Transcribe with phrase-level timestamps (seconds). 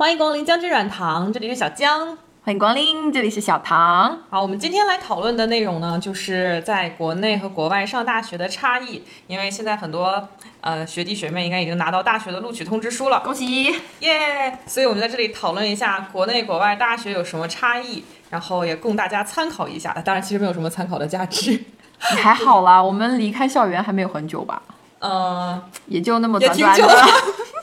[0.00, 2.16] 欢迎光临将军软糖，这里是小江。
[2.42, 4.18] 欢迎光临，这里是小唐。
[4.30, 9.04] 好，我们今天来讨论的内容呢，就是在国内和国外上大学的差异。
[9.26, 10.26] 因为现在很多
[10.62, 13.76] 呃学弟学妹应该已经拿到大学的录取通知书了，恭喜！
[13.98, 14.58] 耶！
[14.66, 19.92] 所以我们在这里讨论一下国内国外大学有什么差异，然后也供大家参考一下。
[20.02, 21.50] 当然，其实没有什么参考的价值。
[21.52, 24.62] 你还好啦， 我们离开校园还没有很久吧？
[25.00, 26.88] 嗯，也就那么短短的，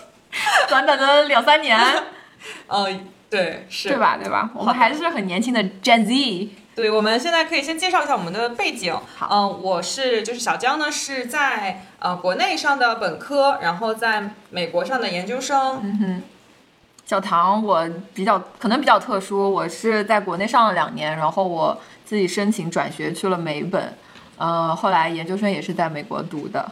[0.69, 1.79] 短短的两三年，
[2.68, 2.88] 呃，
[3.29, 3.98] 对，是，对？
[3.98, 4.18] 吧？
[4.18, 4.50] 对吧？
[4.54, 6.50] 我们还是很年轻的 Gen Z。
[6.75, 8.96] 对，我们现在可以先介绍一下我们的背景。
[9.15, 15.79] 好嗯、我是就是小江呢是在呃国内上的本科，然后在美国上的研究生。
[15.83, 16.24] 嗯哼
[17.05, 23.97] 小唐，我比较可能比较特殊，我是在国内上了两年，然后我自己申请转学去了美本，
[24.38, 26.69] 呃，后来研究生也是在美国读的。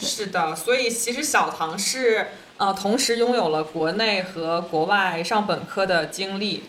[0.00, 6.62] 是的，所以其实小唐是呃同时拥有了国内和国外上本科的经历。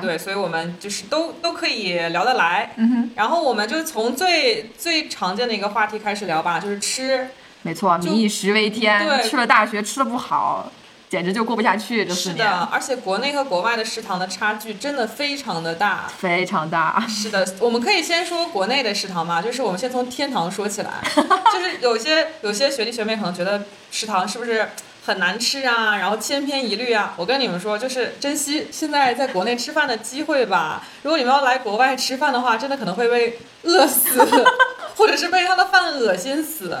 [0.00, 2.72] 对，所以我们就是都都可以聊得来。
[2.76, 7.28] 嗯哼，然后我们就从最最常见的一个话题开始聊吧，就是吃。
[7.62, 10.70] 没错，民以食为天，对去了大学吃的不好，
[11.08, 16.08] 简直就过不下去这四年，是的，而且国内和国外的食堂的差距真的非常的大。
[16.18, 17.04] 非常大。
[17.08, 20.90] 是的，我们可以先说国内的食堂嘛，就是我们先从天堂说起来，
[21.52, 24.68] 就是有些有些学弟学妹可能觉得食堂是不是
[25.04, 27.14] 很难吃啊，然后千篇一律啊。
[27.16, 30.82] 我跟你们说，就是珍惜现在在国内吃饭的机会吧。
[31.02, 34.24] 如果你们要来国外吃饭的话，真的可能会被饿死，
[34.96, 36.76] 或者是被他的饭恶心死。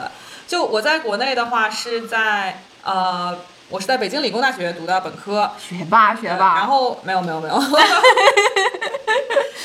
[0.46, 3.36] 就我在国内的话是在呃，
[3.68, 6.54] 我是在北京理工大学读的本科，学霸，学霸。
[6.56, 7.58] 然后没有没有没有，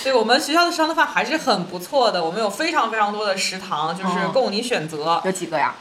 [0.04, 5.22] 对我们学校的食堂的饭还是很不错的，我们有非常非常多的食堂，就是哦供你选择。
[5.26, 5.76] 有几个呀？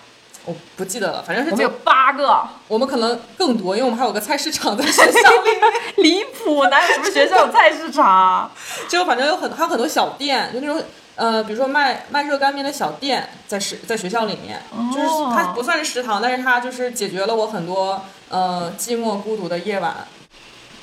[0.47, 6.64] 我不记得了，反正是我们有就八个，我们可能更多，因为我们还有个菜市场在学校里面， 离谱！
[6.66, 8.50] 哪有什么学校有菜市场？
[8.88, 10.83] 就反正有很还有很多小店，就那种。
[11.16, 14.60] 呃，比如说卖卖热干面的小店，在食在学校里面，
[14.93, 20.06] 就是哦它不算是食堂，但是它就是解决了我很多呃寂寞孤独的夜晚。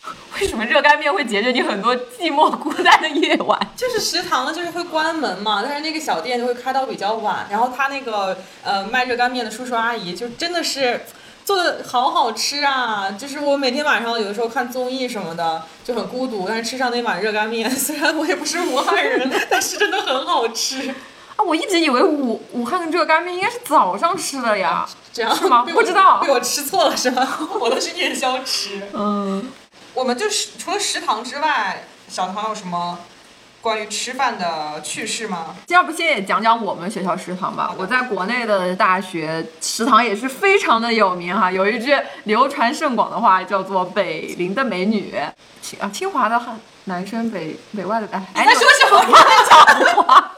[0.40, 3.59] 为什么热干面会解决你很多寂寞孤单的夜晚？
[3.75, 11.02] 就是食堂就是会关门嘛，但是那个小店就会开到比较晚，然后他那个呃卖热干面的叔叔阿姨就真的是
[11.46, 13.12] 做的好好吃啊！
[13.12, 20.90] 就是我每天晚上有的时候看综艺什么的就很孤独，但是吃上那碗热干面，虽然我也不是武汉人， 但是真的很好吃。
[21.36, 24.86] 啊，我一直以为武武汉的热干面应该是早上吃的呀。
[25.13, 27.28] 这样是吗不知道被我吃错了是吗？
[27.59, 28.81] 我都是夜宵吃。
[28.94, 29.47] 嗯，
[29.94, 32.98] 我们就是除了食堂之外，小唐有什么
[33.62, 35.56] 关于吃饭的趣事吗？
[35.68, 37.74] 要不先也讲讲我们学校食堂吧。
[37.78, 45.14] 我在国内的大学食堂也是非常的有名哈，有一句流传甚广的话叫做“北林的美女”，
[45.62, 50.31] 清啊清华的汉男生北北外的哎，你，在说什么？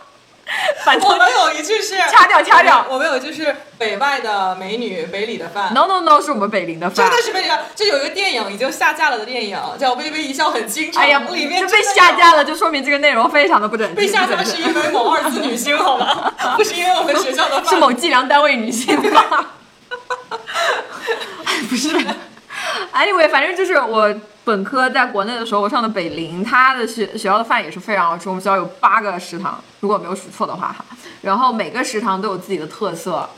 [0.86, 5.74] 反正我们有一句是掐掉掐掉我们有一句是北外的美女，北里的饭。
[5.74, 7.18] no no no 是我们北林的饭真。
[7.18, 13.96] 的是北里的，这有一个电影已经下架了的电影叫《微微一笑很倾城》，哎呀，里面被下架了，就说明这个内容非常的不整齐。
[13.96, 16.32] 被下架是因为某二次女星，好吗？
[16.56, 17.66] 不是因为我们学校的饭。
[17.68, 19.54] 是某计量单位女性吧？
[21.46, 21.90] 哎，不是。
[22.96, 28.30] Anyway，反正就是我本科在国内的时候，我上的北林，他的学学校的饭也是非常好吃。
[28.30, 30.86] 我们学校有八个食堂，如果没有数错的话哈。
[31.22, 33.30] 然后每个食堂都有自己的特色，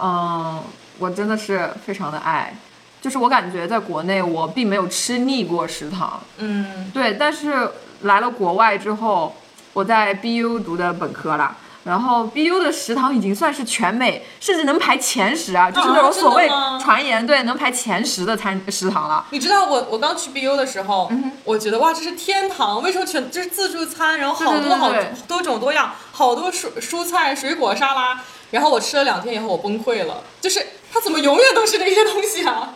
[0.00, 0.62] 嗯，
[0.98, 2.54] 我真的是非常的爱。
[3.00, 7.68] 就是我感觉在国内我并没有吃腻过食堂，嗯，对，但是
[8.02, 9.34] 来了国外之后，
[9.72, 11.56] 我在 BU 读的本科啦。
[11.84, 16.48] 然后 BU 的食堂已经算是全美，甚至能排前十啊，就是那种所谓
[16.80, 19.24] 传言，对，能排前十的餐食堂了。
[19.30, 22.82] 你知道我我刚去 BU 的时候，嗯我觉得哇，这是天堂！
[22.82, 24.92] 为什么全就是自助餐，然后好多好
[25.26, 28.20] 多种多样，好多蔬蔬菜、水果沙拉。
[28.50, 32.74] 然后我吃了两天以后，我崩溃了，就是它怎么永远都是那些东西啊？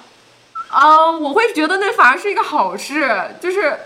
[0.71, 3.77] 啊、我会觉得那反而是一个好事，就是，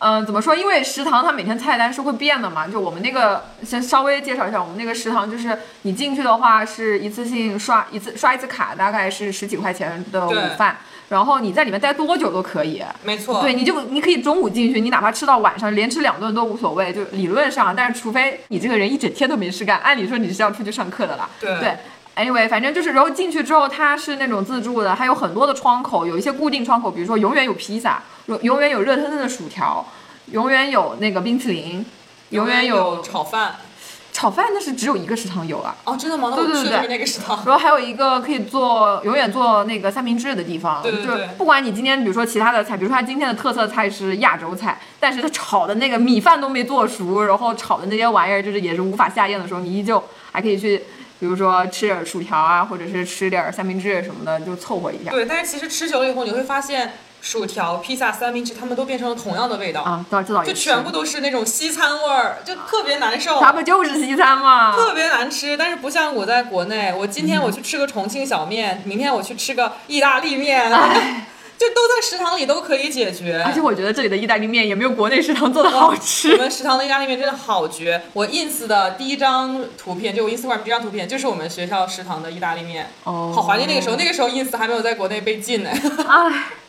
[0.00, 0.54] 嗯、怎么说？
[0.54, 2.66] 因为食堂它每天菜单是会变的嘛。
[2.68, 10.76] 就我们那个，先稍微介绍一下，我们那个食堂就是你进去的话是一次性刷一次刷一次卡，大概是十几块钱的午饭，
[11.08, 12.82] 然后你在里面待多久都可以。
[13.02, 21.28] 没错，对，你就你可以中午进去，你哪怕吃到晚上，连吃两顿都无所谓，就理论上，但是除非你这个人一整天都没事干，按理说你是要出去上课的啦。
[21.40, 21.76] 对对。
[22.16, 29.84] Anyway，反正就是，然后进去之后，它是那种自助的，还有很多的窗口，有一些固定窗口，比如说永远有披萨，永永远有热腾腾的薯条，
[30.32, 31.84] 永远有那个冰淇淋，
[32.30, 33.56] 永远有炒饭。
[34.10, 35.76] 炒饭那是只有一个食堂有啊。
[35.84, 36.28] 哦，真的吗？
[36.32, 37.36] 那对对对我去的是那个食堂。
[37.46, 50.02] 然后还有一个可以做永远做那个三明治的地方，对对对就是不管你今天比如说其他的菜，比如说他今天的特色菜是亚洲菜，但是他炒的那个米饭都没做熟，然后炒的那些玩意儿就是也是无法下咽的时候，你依旧
[50.32, 50.78] 还可以去，
[51.20, 55.12] 比如说吃点薯条啊，或者是吃点三明治什么的，就凑合一下。
[55.12, 60.04] 对，但是其实吃久了以后，你会发现薯条、披萨、三明治，它们都变成了同样的味道，啊，
[60.46, 63.40] 就全部都是那种西餐味儿，就特别难受。
[63.40, 64.74] 它不就是西餐吗？
[64.74, 70.70] 特别难吃，但是不像我在国内，我今天我去吃个重庆小面，明天我去吃个意大利面，
[71.58, 73.42] 就都在食堂里都可以解决。
[73.44, 76.38] 而且我觉得这里的意大利面也没有国内食堂做的好吃 我。
[76.38, 78.00] 们食堂的意大利面真的好绝！
[78.12, 82.88] 我 ins 的第一张图片，就我 Instagram 第一张图片，就是我们学校食堂的意大利面。
[83.02, 85.70] 哦好怀念那个时候，那个时候 ins 还没有在国内被禁呢。
[86.08, 86.44] 唉，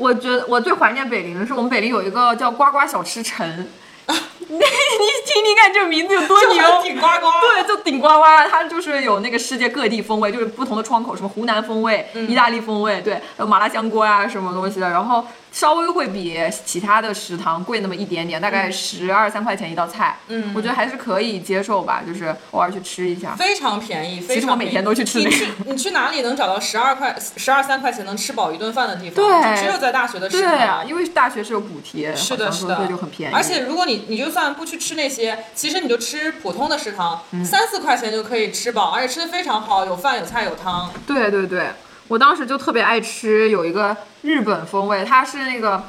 [0.00, 3.46] 我觉得我最怀念北陵的是我们北陵有一个叫呱呱小吃城，
[4.08, 6.82] 你你听听看这个名字有多牛。
[6.82, 7.26] 顶呱呱。
[7.42, 23.34] 对，就顶呱呱，它就是有那个世界各地风味，就是不同的窗口，什么湖南风味、意大利风味，对，还有麻辣香锅啊、什么东西的，然后稍微会比其他的食堂贵那么一点点，大概十二三块钱一道菜，嗯我觉得还是可以接受吧，就是偶尔去吃一下。
[23.36, 29.14] 非常便宜，非常其实我每天都去吃那个你去你去哪里能找到十二块、十二三块钱能吃饱一顿饭的地方？
[29.16, 30.68] 对只有在大学的食对堂。
[30.68, 33.34] 啊，因为大学是有补贴，是的，是的，就很便宜。
[33.34, 40.90] 而且如果你你就算不去吃那些，其实你就吃普通的食堂，嗯三四块钱就可以吃饱，而且吃的非常好，有饭有菜有汤。
[41.06, 41.70] 对对对，
[42.10, 45.84] 我当时就特别爱吃有一个日本风味，它是那个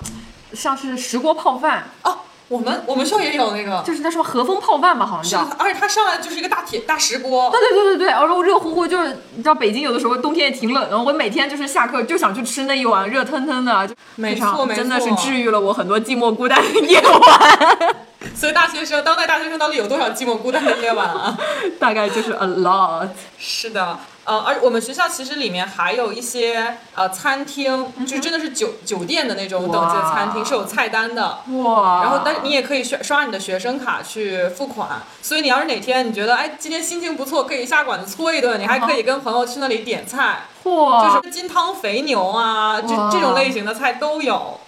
[0.53, 5.49] 像是石锅泡饭，哦，我们我们学校也有那个，就是那什么和风泡饭吧，好像叫。
[5.49, 7.49] 是，而且它上来就是一个大铁大石锅。
[7.49, 17.95] 对对对对对，然后热乎乎，就是你知道北京有的时候冬天也挺冷的，我每天就是下课就想去吃那一碗热腾腾的，就非没错没常真的是治愈了我很多寂寞孤单的夜晚，
[18.35, 21.37] 所以大学生，当代大学生到底有多少寂寞孤单的夜晚啊？
[21.79, 23.09] 大概就是 a lot。
[23.37, 31.39] 是的，呃，而我们学校其实里面还有一些呃餐厅，就真的是酒酒店的那种等级的餐厅，是有菜单的。
[31.63, 44.59] 哇，然后，但是你也可以刷刷你的学生卡去付款，所以你要是哪天你觉得哎今天心情不错，可以下馆子搓一顿，你还可以跟朋友去那里点菜，嚯，就是金汤肥牛啊，这这种类型的菜都有。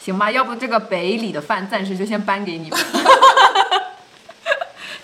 [0.00, 2.78] 行吧，要不这个北里的饭暂时就先搬给你们。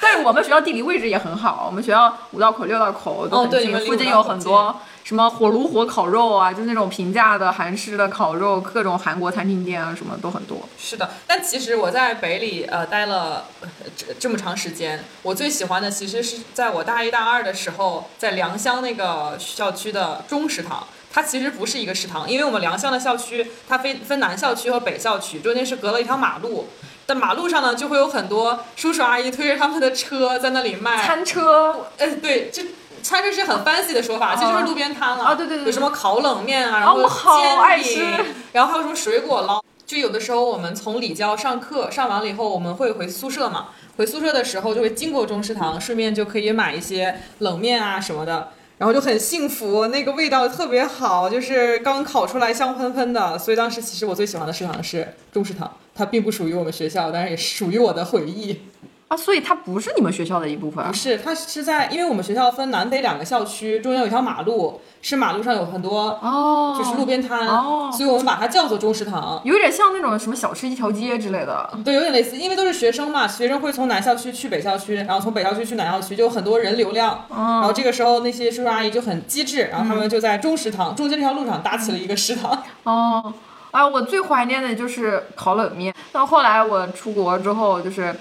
[0.00, 10.68] 但是我们学校地理位置也很好，我们学校五道口、六道口都很近，附近有很多什么火炉火烤肉啊，就是那种平价的韩式的烤肉，各种韩国餐厅店啊，什么都很多。
[10.78, 20.86] 是的，但其实我在北理呃待了呃这这么长时间，我最喜欢的其实是在我大一大二的时候，在良乡那个校区的中食堂。
[21.14, 26.66] 它其实不是一个食堂，因为我们良乡的校区它分分南校区和北校区，中间是隔了一条马路。
[27.06, 31.06] 但马路上呢，就会有很多叔叔阿姨推着他们的车在那里卖。
[31.06, 32.64] 餐车，呃，对，这
[33.00, 35.22] 餐车是很 fancy 的说法，其实就是路边摊了。
[35.22, 37.00] 啊对对对有什么烤冷面啊，然后
[37.38, 39.62] 煎爱饼吃然后还有什么水果捞。
[39.86, 43.68] 就有的时候我们从里教上课上完了以后，我们会回宿舍嘛。
[43.96, 53.38] 回宿舍的时候就会经过中食堂，顺便就可以买一些冷面啊什么的，然后就很幸福，那个味道特别好，就是刚烤出来香喷喷的。
[53.38, 58.62] 所以当时其实我最喜欢的食堂是中食堂，它并不属于我们学校，但是也属于我的回忆。
[59.08, 60.96] 啊，所以它不是你们学校的一部分啊不。
[60.96, 69.40] 是，它是在，因为我们学校分南北两个校区，中间有一条马路，是马路上有很多哦，就是路边摊，哦所以我们把它叫做中食堂。
[69.44, 71.70] 有点像那种什么小吃一条街之类的。
[71.84, 77.26] 对，有点类似，因为都是学生嘛，学生会从南校区去北校区，然后从北校区去南校区，就有很多人流量。
[77.28, 82.62] 然后这个时候那些叔叔阿姨就很机智，然后他们就在中食堂、中间这条路上搭起了一个食堂。
[82.84, 83.32] 哦，
[83.70, 85.94] 啊，我最怀念的就是烤冷面。
[86.10, 88.14] 到后来我出国之后，就是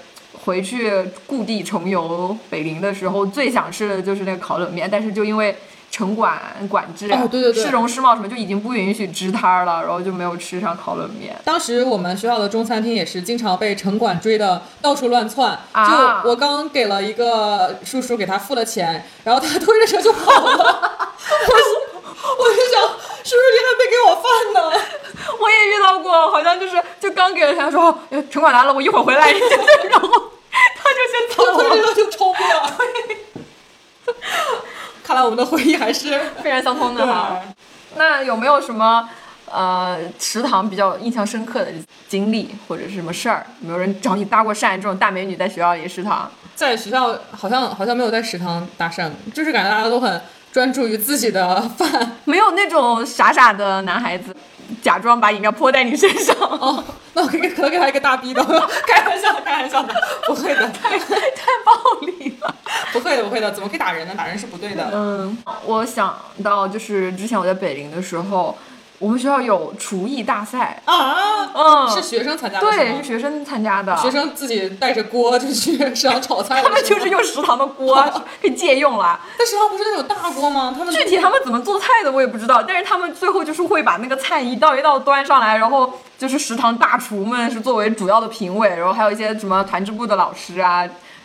[0.44, 0.92] 回去
[1.26, 5.56] 故地重游北陵的时候，最想吃的就是那个烤冷面，但是就因为
[5.90, 11.34] 城管管制，哦对对对市容市貌什么就已经不允许支摊儿了，然后就没有吃上烤冷面。
[11.44, 15.58] 当时我们学校的中餐厅也是经常被城管追的到处乱窜。
[15.72, 20.58] 啊就我刚给了一个叔叔给他付了钱，然后他推着车就跑了。
[20.58, 21.54] 我
[22.36, 22.82] 我就想，
[23.22, 24.58] 叔叔你还没给我饭呢。
[25.40, 29.30] 我也遇到过，好像就是就刚给了他说，哎城管来了，我一会儿回来，
[29.90, 30.08] 然后
[31.10, 31.94] 先走了。
[31.94, 32.76] 就抽不了。
[35.02, 37.40] 看来我们的回忆还是非常相通的哈。
[37.96, 39.08] 那有没有什么
[39.50, 41.70] 呃食堂比较印象深刻的
[42.08, 43.46] 经历或者是什么事儿？
[43.60, 44.76] 有没有人找你搭过讪？
[44.76, 50.20] 这种大美女在学校里食堂，在学校好像好像没有在食堂搭讪，就是感觉大家都很
[50.52, 52.18] 专注于自己的饭。
[52.24, 54.34] 没有那种傻傻的男孩子
[54.82, 59.94] 假装把饮料泼在你身上，哦，那我可以可能给他一个大逼斗，开玩笑，开玩笑的，
[60.26, 60.68] 不会的。
[60.68, 61.06] 太太
[61.64, 62.54] 暴力了
[62.92, 64.14] 不会的，不会的，怎么可以打人呢？
[64.16, 64.90] 打人是不对的。
[64.92, 68.56] 嗯，我想到就是之前我在北林的时候，
[69.04, 76.62] 我们学校有厨艺大赛，啊，嗯，是学生参加的对，是学生参加的，学生自己带着锅就去 食堂炒菜。
[76.62, 77.96] 他们就是用食堂的锅
[78.40, 79.20] 可以借用了。
[79.36, 80.74] 但食堂不是那种大锅吗？
[80.74, 90.82] 他们具体他们怎么做菜的我也不知道，但是他们最后就是会把那个菜一道一道端上来，然后就是食堂大厨们是作为主要的评委，然后还有一些什么团支部的老师啊，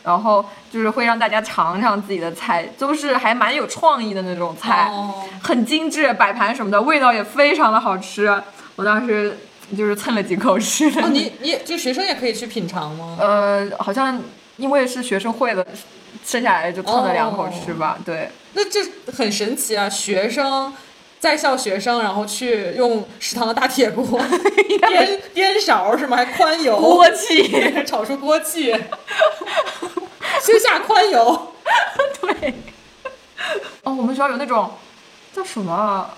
[0.09, 8.41] 然后就是会让大家尝尝自己的菜，都是还蛮有创意的那种菜，哦很精致，摆盘什么的，味道也非常的好吃。
[8.75, 9.37] 我当时
[9.77, 10.87] 就是蹭了几口吃。
[10.99, 13.17] 哦，你你就学生也可以去品尝吗？
[13.19, 14.19] 呃，好像
[14.57, 15.63] 因为是学生会的，
[16.25, 17.99] 剩下来就蹭了两口吃吧。
[18.03, 18.79] 对，那这
[19.15, 19.87] 很神奇啊！
[19.87, 20.73] 学生
[21.19, 24.19] 在校学生，然后去用食堂的大铁锅
[24.79, 26.15] 颠颠勺是吗？
[26.17, 27.51] 还宽油，锅气。
[27.85, 28.71] 炒出锅气，
[30.41, 31.53] 先下宽油。
[32.21, 32.53] 对。
[33.83, 34.71] 哦，我们学校有那种
[35.33, 36.09] 叫什么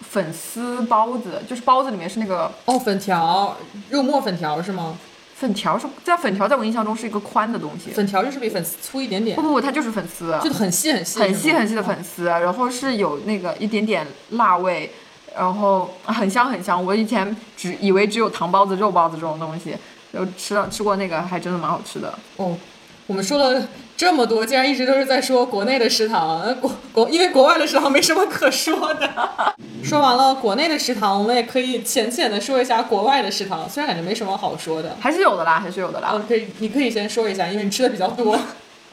[0.00, 3.56] 粉丝包子，就是包子里面是那个哦，粉条，
[3.88, 4.98] 肉末粉条是吗？
[5.40, 7.90] 粉条是，在粉条在我印象中是一个宽的东西。
[7.92, 14.90] 粉条就是比粉丝粗一点点不，不不，它就是粉丝，就很细很细，很细很细的粉丝，然后是有那个一点点辣味，
[15.34, 16.84] 然后 很香很香。
[16.84, 19.74] 我以前只以为只有糖包子、肉包子这种东西，
[20.12, 22.12] 然后吃了吃过那个，还真的蛮好吃的。
[22.36, 22.54] 哦，
[23.06, 23.66] 我们说了
[24.00, 29.10] 这么多，竟然一直都是在说国内的食堂，呃国国因为国外的食堂没什么可说的。
[29.84, 34.96] 说完了国内的食堂，我们也可以浅浅的说一下国外的食堂，虽然感觉没什么好说的。
[34.98, 36.12] 还是有的啦，还是有的啦。
[36.14, 38.38] 哦，可以，你可以先说一下，因为你吃的比较多。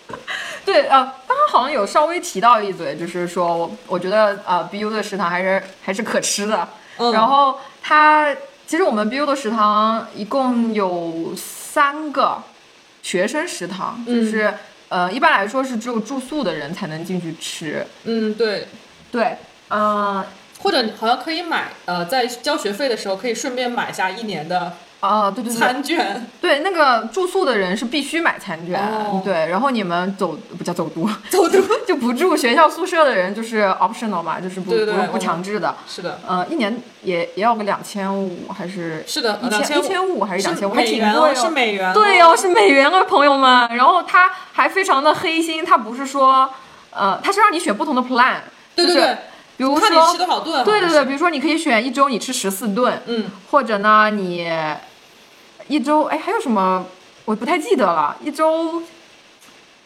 [0.66, 6.68] 对，呃，刚刚好像有稍微提到一嘴，就是说我我觉得呃，BU 的食堂还是还是可吃的。
[6.98, 8.36] 嗯然后它
[8.68, 12.44] 其实我们 BU 的食堂一共有三个
[13.02, 14.54] 学生食堂，嗯就是、
[14.89, 17.86] 呃一般来说是只有住宿的人才能进去吃。
[18.06, 18.67] 嗯，对，
[19.12, 20.25] 对，呃
[20.60, 26.27] 或者好像可以买，呃，在交学费的时候可以顺便买下一年的啊，对对对，餐券。
[26.42, 31.62] 对，那个住宿的人是必须买餐券，哦对，然后你们走不叫走读， 走读。
[31.88, 35.74] 就不住学校宿舍的人就是 optional 嘛，就是不不不强制的。
[35.88, 41.34] 是的，呃，一年也也要个两千五，还是是的，一千一千五还是两千五，还挺贵哦。
[41.34, 41.94] 是美元哦。
[41.94, 43.70] 对哦，是美元啊，朋友们。
[43.77, 46.50] 然后他还非常的黑心，他不是说，
[46.92, 48.39] 呃，他是让你选不同的 plan，
[48.75, 49.18] 对对，
[49.58, 50.64] 比如看你吃说，多少顿。
[50.64, 54.48] 对对对，比如说你可以选一周你吃十四顿，嗯，或者呢你
[55.68, 56.86] 一周，哎，还有什么
[57.26, 58.82] 我不太记得了，一周。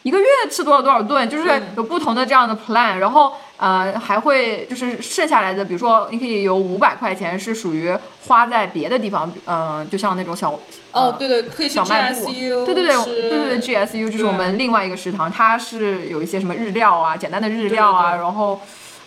[0.04, 10.58] 一个月吃多少多少顿，就是嗯有不同的这样的 plan，、然后呃还会就是剩下来的，比如说你可以有五百块钱是属于花在别的地方，嗯、就像那种小
[10.90, 18.60] 哦，对对，可以去小卖部对对对对对对，GSU 就是我们另外一个食堂，它是有一些什么日料啊，简单的日料啊，对对对然后，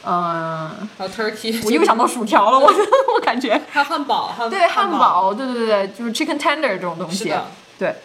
[0.06, 7.34] 嗯、还有 turkey，我又想到薯条了，我我感觉，还有汉堡，汉对汉，堡，对对对，就是 chicken tender 这种东西
[7.80, 7.96] 对，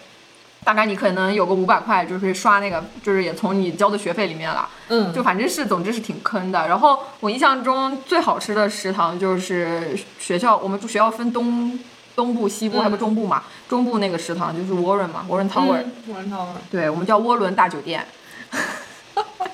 [0.65, 6.67] 大概你可能有个五百块，就是刷那个，就是也从你交的学费里面了，嗯，就反正是，总之是挺坑的。
[6.67, 11.79] 然后我印象中最好吃的食堂就是学校，我们学校分东
[12.17, 18.07] 东部、西部嗯还有个中部嘛，中部那个食堂就是 Warren 嘛，Warren Tower，、嗯，Warren Tower，对我们叫涡轮大酒店。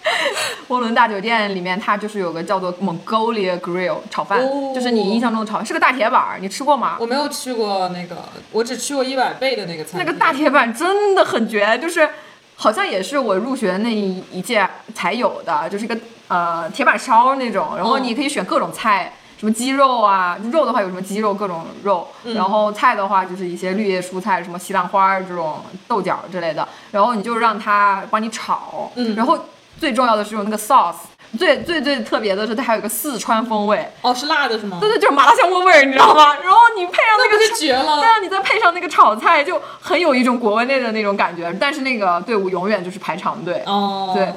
[0.69, 6.97] 涡轮大酒店里面，它就是有个叫做 Mongolia Grill 炒饭，哦就是你印象中的炒饭，是个大铁板儿，你吃过吗？
[7.01, 8.17] 我没有吃过那个，
[8.53, 9.99] 我只吃过一百倍的那个餐。
[9.99, 12.09] 那个大铁板真的很绝，就是
[12.57, 15.97] 好像也是我入学那一一届才有的，就是一个
[16.29, 19.13] 呃铁板烧那种，然后哦你可以选各种菜。
[19.39, 29.39] 什么鸡肉啊，肉的话有什么鸡肉各种肉，嗯然后菜的话就是一些绿叶蔬菜，什么西兰花儿这种豆角之类的，然后你就让它帮你炒，嗯然后
[29.79, 30.95] 最重要的是有那个 sauce，
[31.39, 34.79] 最最最特别的是它还有个四川风味，哦，是辣的是吗？
[34.81, 36.35] 对对，就是麻辣香锅味儿，你知道吗？
[36.43, 38.05] 然后你配上那个那不是绝了对？
[38.09, 41.53] 啊，你再配上那个炒菜，就很有一种国内的那种感觉。
[41.61, 43.63] 但是那个队伍永远就是排长队。
[43.67, 44.33] 哦，对，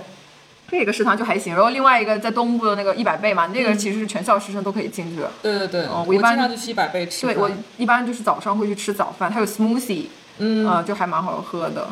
[0.69, 1.55] 这个食堂就还行。
[1.55, 5.23] 然后另外一个在东部的那个一百倍嘛，那个其实是全校师生都可以进去。
[5.41, 7.25] 对对对，我哦我一般就去一百倍吃。
[7.25, 10.07] 对我一般就是早上会去吃早饭，它有 smoothie，
[10.39, 11.87] 嗯，呃，就还蛮好喝的。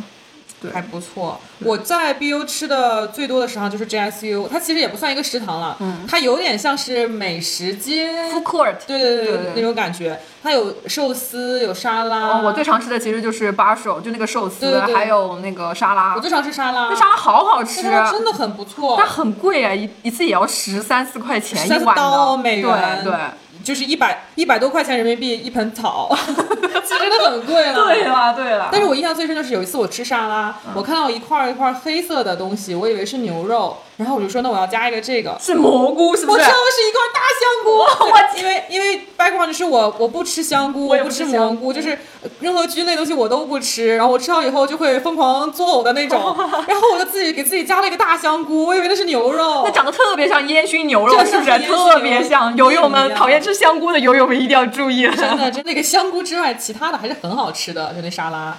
[0.62, 1.40] 对还不错。
[1.60, 8.12] 我在 BU 吃的最多的食堂就是 GSU，它其实也不算一个食堂了，嗯它有点像是美食街。
[8.32, 8.76] Food court。
[8.88, 12.28] 对对对对对那种感觉，它有寿司，有沙拉。
[12.28, 16.20] 哦，我最常吃的其实就是八手，就那个寿司，对对对还有那个沙拉我。
[16.20, 23.20] 最常吃沙拉，那沙拉好好吃，真的很不错但，很贵啊，一一次也要十三四块钱一13碗刀的，美元对对。
[23.68, 27.74] 就是一百一百多块钱人民币一盆草， 其实真的很贵了。
[27.84, 28.70] 对啊，了，对了。
[28.72, 35.38] 但是我印象最深就是有一次我吃沙拉，我看到一块一块黑色的东西，我以为是牛肉，然后我就说那我要加一个这个。
[35.42, 37.70] 是蘑菇，是不是我挑的是一块大香菇，
[38.12, 46.20] 我 因为因为 background 是我我不吃香菇，我也不不吃蘑菇，就是呃任何菌类东西我都不吃，然后我吃到以后就会疯狂作呕的那种，
[46.68, 49.72] 然后我就自己给自己加了一个大香菇，我以为那是牛肉那。
[49.72, 51.60] 长得特别像烟熏牛肉，是不是？
[51.66, 52.56] 特别像。
[52.56, 55.16] 友友们，讨厌吃香菇的友友们一定要注意了。
[55.16, 58.56] 真的，真那个香菇之外，其他的还是很好吃的，就那沙拉。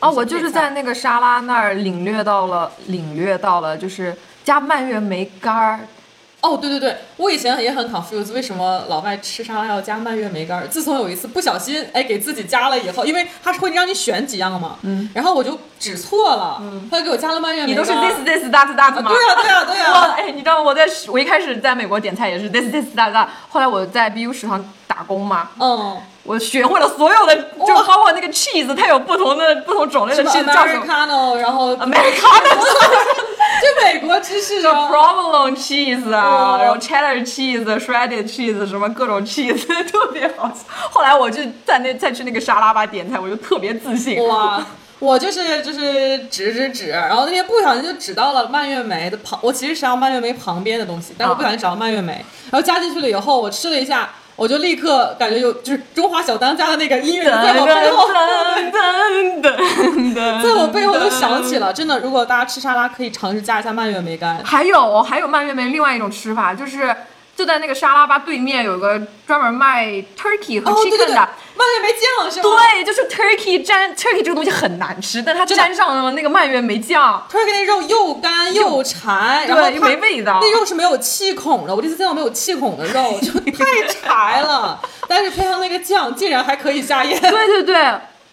[0.00, 5.80] 哦，我就是在那个沙拉那儿领略到了，领略到了，就是加蔓越莓干儿。
[6.40, 10.66] 哦，对对对，我以前也很 confused，为什么老外吃沙拉要加蔓越莓干儿？
[10.68, 17.86] 自从有一次不小心哎给自己加了以后，因为他是会让你选几样嘛，嗯，然后我就指错了，嗯他就给我加了蔓越莓你干儿。
[17.86, 19.10] 都是 this this that that 吗？
[19.10, 32.56] 对啊对啊对呀，啊，哎，你知道我在我一开始在美国点菜也是 this this that that，后来我在 BU 食堂打工嘛，嗯，我学会了所有的，就包括那个 cheese，它有不同的不同种类的 cheese 叫什么 Americano，然后 Americano
[33.62, 40.64] 就美国知识叫上 provolone cheese 啊，哦然后 cheddar cheese、shredded cheese 什么各种 cheese 特别好吃。
[40.90, 44.26] 后来我就在那再去那个沙拉吧点菜，我就特别自信。
[44.26, 44.64] 哇。
[45.00, 58.08] 我就是就是指指指，然后那天不小心就指到了蔓越莓的旁，我其实想要蔓越莓旁边的东西，但我不小心找到蔓越莓，然后加进去了以后，我吃了一下，我就立刻感觉有就是中华小当家的那个音乐在我背后，
[60.42, 61.72] 在我背后都响起了。
[61.72, 64.42] 真的，如果大家吃沙拉，可以尝试加一下蔓越莓干。
[64.44, 66.94] 还有还有蔓越莓另外一种吃法，就是
[67.36, 69.86] 就在那个沙拉吧对面有个专门卖
[70.16, 71.28] turkey 和 chicken，的。
[71.56, 72.56] 蔓越莓酱是吗？
[72.72, 80.38] 对，就是 turkey 沾 turkey 这个东西很难吃，但它沾上了那个蔓越莓酱，turkey 那肉又干又柴，然后对，又没味道。
[80.40, 84.80] 那肉是没有气孔的，我这次见到没有气孔的肉，就太柴了。
[85.08, 87.20] 但是配上那个酱，竟然还可以下咽。
[87.20, 87.76] 对对对。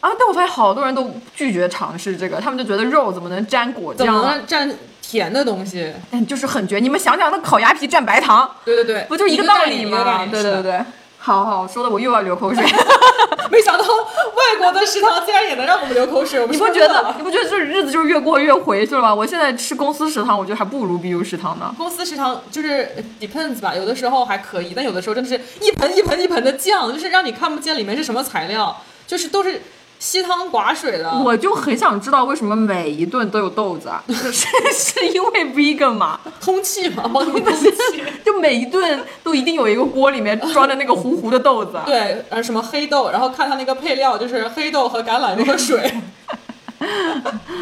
[0.01, 0.10] 啊！
[0.17, 4.36] 但我发现好多人都拒绝尝试这个，他们就觉得肉怎么能沾果怎么酱啊？
[4.36, 4.75] 能蘸
[5.11, 5.91] 甜的东西？
[6.09, 6.79] 但，就是很绝。
[6.79, 10.25] 你们想想，那烤鸭皮蘸白糖，对对对，不就一个个道理吗？
[10.31, 10.79] 对对对。
[11.19, 12.63] 好好说的，我又要流口水。
[13.51, 17.13] 没想到外国的食堂竟然也能让我们流口水，我们 你不觉得？
[17.17, 19.13] 你不觉得这日子就是越过越回去了吗？
[19.13, 21.75] 我现在吃公司食堂，我觉得还不如 BU 食堂呢。
[21.77, 29.61] 公司食堂就是 depends 吧，有的时候还可以，但有的时候真的是一盆一盆一盆的酱，就是让你看不见里面是什么材料，就是都是
[30.01, 31.11] 稀汤寡水的。
[31.24, 34.03] 我就很想知道为什么每一顿都有豆子啊？
[34.09, 34.31] 是
[34.74, 36.20] 是因为 vegan 吗？
[36.42, 37.72] 通气嘛， 帮你通气。
[38.25, 41.77] 就每一顿都一定有一个锅里面装着那个糊糊的豆子。
[41.85, 45.94] 对，呃，什么黑豆，然后看它那个配料就是黑豆和橄榄那个水。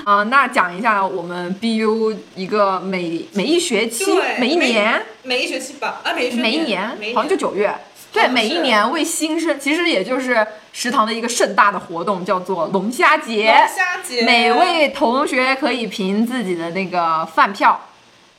[0.05, 4.05] 啊、那讲一下我们 BU 一个每每一学期、
[4.39, 7.75] 每一年、每一学期吧，啊，每一每一年，好像就九月。
[8.11, 13.45] 对，每一年为新生，其实也就是食堂的一个盛大的活动，叫做龙虾节。
[13.45, 17.79] 龙虾节每位同学可以凭自己的那个饭票，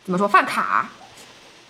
[0.05, 0.91] 怎么说饭卡，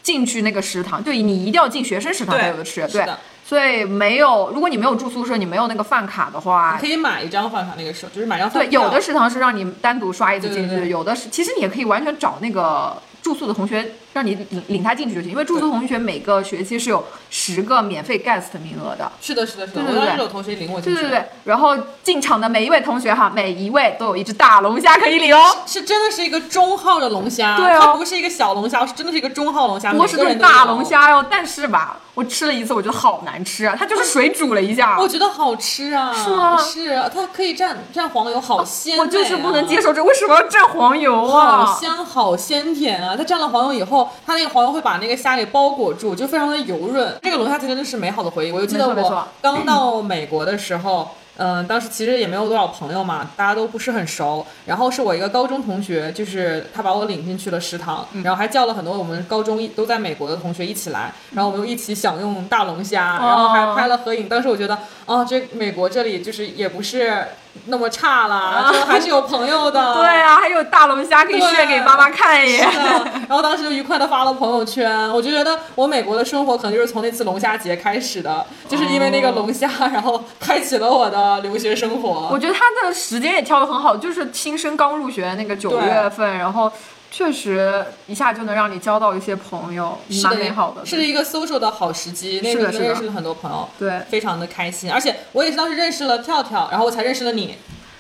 [0.03, 1.03] 进去那个食堂。
[1.03, 2.87] 对你一定要进学生食堂才有的吃。
[2.89, 3.07] 对
[3.45, 15.31] 所以没有，如果你没有住宿舍，你没有那个饭卡的话你可，以买一张饭卡，那个时候就是买张饭对，有的食堂是让你单独刷一次进去，对对对有的是其实你也可以完全找那个住宿的同学，让你领领他进去就行。
[15.31, 19.11] 因为住宿同学每个学期是有十个免费 guest 名额的。
[19.20, 21.01] 是的，是的，是的，对对对同学领我进去。
[21.01, 25.59] 对对对，然后进场的每一位同学哈，每一位都有一只大龙虾可以领哦。
[25.66, 30.85] 是真的是一个中号的龙虾，对哦它不是一个小龙虾，是真的是一个中号龙虾，波士每个人都有顿大龙。
[30.85, 39.81] 虾哟，但是吧，我吃了一次，我觉得好难吃啊，它就是水煮了一下，我觉得好吃啊，是吗是啊，它可以蘸蘸黄油，好鲜、我就是不能接。
[39.81, 41.64] 受这为什么要蘸黄油啊？
[41.64, 43.16] 好香，好鲜甜啊！
[43.16, 47.13] 它蘸了黄油以后，它那个黄油会把那个虾给包裹住，就非常的油润。
[47.23, 48.53] 这个龙虾节真的是美好的回忆。
[48.53, 54.45] 我就记得我刚到美国的时候，嗯、当时其实也没有多少朋友嘛，大家都不是很熟。
[54.67, 64.29] 然后是我一个高中同学，就是他把我领进去了食堂，嗯然后还叫了很多我们高中一都在美国的同学一起来，然后我们又一起享用大龙虾，哦然后还拍了合影。
[64.29, 67.25] 当时我觉得，哦，这美国这里就是也不是
[67.67, 69.95] 那么差了，就还是有朋友的。
[69.95, 72.59] 对啊，还有大龙虾可以炫给妈妈看耶。
[72.71, 82.29] 是的，然后当时就愉快的发了朋友圈，我就觉得我美国的生活可能就是从那次龙虾节开始的，就是因为那个龙虾，然后开启了我的留学生活。
[82.31, 86.71] 我觉得他的时间也挑得很好，就是新生刚入学那个九月份，然后
[87.11, 90.87] 确实一下就能让你交到一些朋友，蛮美好的。
[90.87, 94.90] 是一个 social 的好时机，那是的是的个认识了很多朋友，对，非常的开心。
[94.90, 97.57] 而且我也是当时认识了跳跳，然后我才认识了你，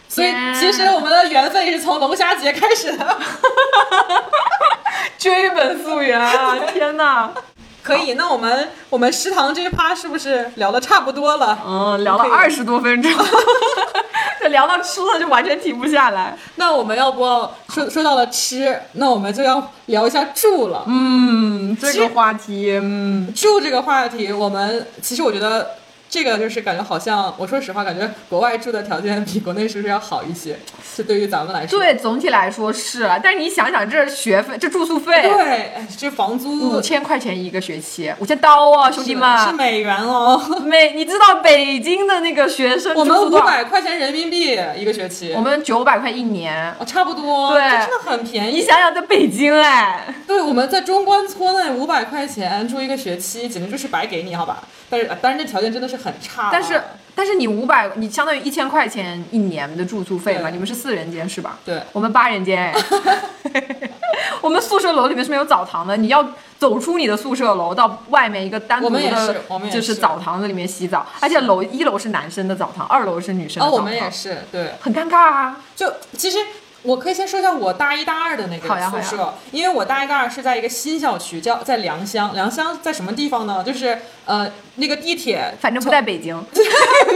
[0.08, 3.18] 所以其实我们的缘分也是从龙虾节开始的。
[5.18, 6.56] 追本溯源啊！
[6.72, 7.30] 天哪，
[7.90, 11.58] 可以，那我们我们食堂这一趴是不是聊的差不多了？
[11.66, 13.10] 嗯，聊了二十多分钟，
[14.40, 16.36] 这聊到吃了就完全停不下来。
[16.54, 17.20] 那我们要不
[17.68, 20.84] 说说到了吃，那我们就要聊一下住了。
[20.86, 25.70] 嗯，这个话题，嗯，住这个话题，我们其实我觉得
[26.10, 30.58] 这个就是感觉好像，我说实话，感觉国外住的条件比国内是不是要好一些？
[30.84, 31.78] 是对于咱们来说。
[31.78, 39.54] 对，总体来说是啊，但是你想想，这学费，这住宿费，对，哎这房租五千块钱一个学期，五千刀啊，兄弟们是们！
[39.54, 40.60] 美元哦。
[40.64, 43.30] 美，你知道北京的那个学生我们五？
[43.40, 46.74] 百块钱人民币一个学期，我们九百块一年。
[46.78, 48.56] 哦差不多，对真的很便宜。
[48.56, 54.62] 你想想，在北京哎，对，我们在中关村那五百块钱住一个学期，简直就是白给你，好吧？
[54.90, 56.48] 但是，但是这条件真的是很差啊。
[56.52, 56.82] 但是
[57.14, 60.50] 但是你五百，你相当于一千块钱一年的住宿费嘛？
[60.50, 61.58] 你们是四人间是吧？
[61.64, 62.74] 对，我们八人间哎，
[64.42, 66.26] 我们宿舍楼里面是没有澡堂的，你要
[66.58, 69.00] 走出你的宿舍楼到外面一个单独的
[69.70, 75.60] 就是是澡堂子里面洗澡，而且楼一楼是男生的澡堂，二楼是女生的哦，澡堂，我们也是，对，很尴尬啊。
[75.76, 76.38] 就其实。
[76.82, 82.34] 我可以先说一下我大一大二的那个宿舍，因为我大一大二是在一个新校区，叫在良乡。
[82.34, 83.62] 良乡在什么地方呢？
[83.64, 86.42] 就是呃那个地铁，反正不在北京，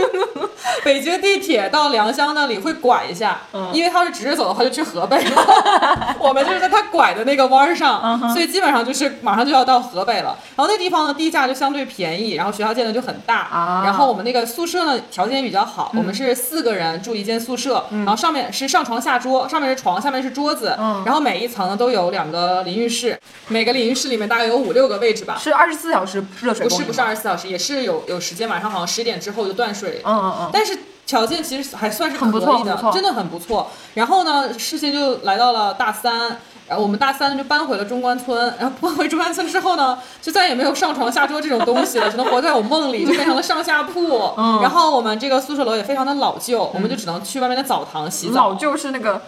[0.83, 6.15] 北京地铁到良乡那里会拐一下，嗯因为他要是直着走的话就去河北了。
[6.19, 10.37] 我们就是在他拐的那个弯儿上，所以基本上就是马上就要到河北了。
[10.55, 25.37] 然后那地方呢地价就相对便宜，然后学校建的就很大，啊然后我们那个宿舍呢条件也比较好，嗯我们是四个人住一间宿舍，然后上面是上床下桌，上面是床，下面是桌子，嗯然后每一层呢都有两个淋浴室，每个淋浴室里面大概有五六个位置吧。
[25.39, 30.01] 是二十四小时热水不是不是二十四小时，也是有有时间，晚上好像十点之后就断水。
[30.03, 33.71] 嗯嗯嗯，但是条件其实还算是很不可以的真的很不错。
[33.93, 36.37] 然后呢，事情就来到了大三。
[36.67, 44.33] 然后我们大三就搬回了中关村，然后搬回中关村之后呢，就再也没有上床下桌这种东西了， 只能活在我梦里，就变成了上下铺。
[44.35, 48.49] 嗯然后我们这个宿舍楼也非常的老旧，我们就只能去外面的澡堂洗澡。
[48.49, 49.21] 老旧是那个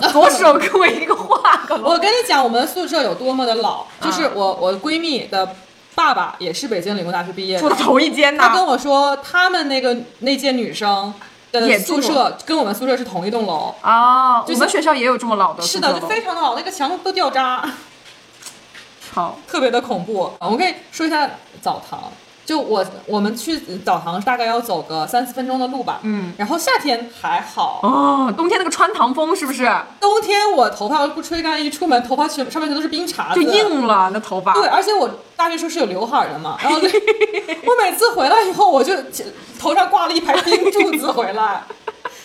[0.12, 1.76] 左手给我一个画 个。
[1.76, 5.56] 我跟你讲，我们宿舍有多么的老，就是啊我我闺蜜的
[5.94, 7.62] 爸爸也是北京理工大学毕业的。
[7.62, 8.64] 住，的同一间他跟。
[8.64, 11.12] 我说，他们那个那届女生
[11.50, 13.74] 的宿舍跟我们宿舍是同一栋楼。
[13.80, 17.68] 啊，就我们学校也有这么老的宿是的，就非常的老，那个墙都掉渣，
[19.12, 20.32] 好，特别的恐怖。
[20.38, 21.28] 我们可以说一下
[21.62, 22.12] 澡堂，
[22.48, 26.00] 就我我们去澡堂大概要走个三四分钟的路吧。
[26.02, 34.08] 嗯，然后夏天还好，哦，冬天那个穿堂风是不是冬天我头发不吹干，一出门头发全上面全都是冰碴子，就硬了？
[34.14, 38.94] 那头发对，而且我大学时候是有刘海儿的嘛，然后就 我每次回来以后，我就
[39.60, 41.62] 头上挂了一排冰柱子回来，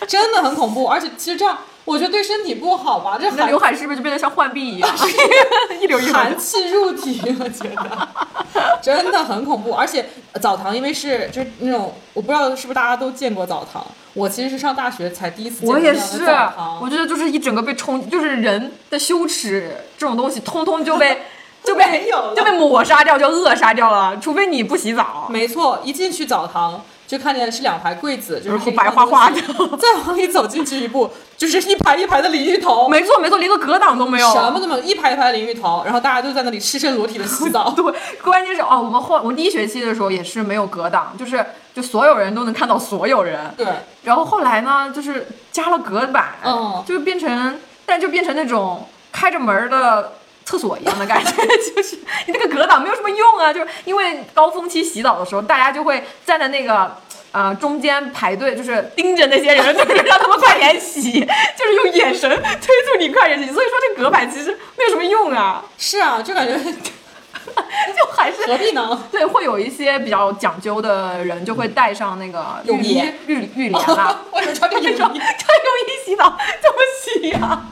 [0.08, 0.86] 真的很恐怖。
[0.86, 4.90] 而且其实这样，我觉得对身体不好吧，这刘海是不是就变得像浣碧一样，
[5.80, 6.10] 一绺一？
[6.10, 9.72] 寒气入体，我觉得真的很恐怖。
[9.72, 10.06] 而且
[10.40, 21.22] 澡堂因为是就是那种，我不知道是不是大家都见过澡堂，我其实是上大学才第一次见过我也那样的是澡堂，我觉得就是一整个被冲，就是人的羞耻这种东西，通通就被
[21.64, 24.16] 就被就被抹杀掉，就扼杀掉了。
[24.20, 29.40] 除非你不洗澡，没错，一进去澡堂就看见是两排柜子，就是白花花的。
[29.76, 34.32] 再往里走进去一步，就是一排一排的淋浴头，没错没错，连个隔挡都没有。
[34.32, 37.70] 什么都没有，一排一排淋浴头，然后大家都在那里赤身裸体的洗澡。
[37.76, 37.84] 对，
[38.22, 43.38] 关键是哦，我们后我们第一学期的时候也是没有隔挡，就是就所有人都能看到所有人。
[43.56, 43.66] 对，
[44.04, 51.32] 然后后来呢，就是加了隔板，嗯就变成，但就变成那种开着门儿的厕所一样的感觉，
[51.74, 56.96] 就是你那个隔挡没有什么用啊，就是因为高峰期洗澡的时候，大家就会站在那个。
[57.34, 63.46] 呃，中间排队就是盯着那些人，就是让他们快点洗，就是用眼神催促你快点洗。
[63.52, 69.02] 所以说这隔板其实没有什么用啊，是啊，就感觉就还是何必呢？
[69.10, 77.66] 对，会有一些比较讲究的人就会带上那个浴泳衣帘、浴浴帘啊，为什么穿着泳穿穿泳衣衣洗澡怎么洗呀、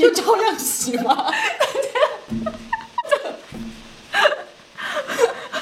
[0.00, 1.26] 就照样洗吗？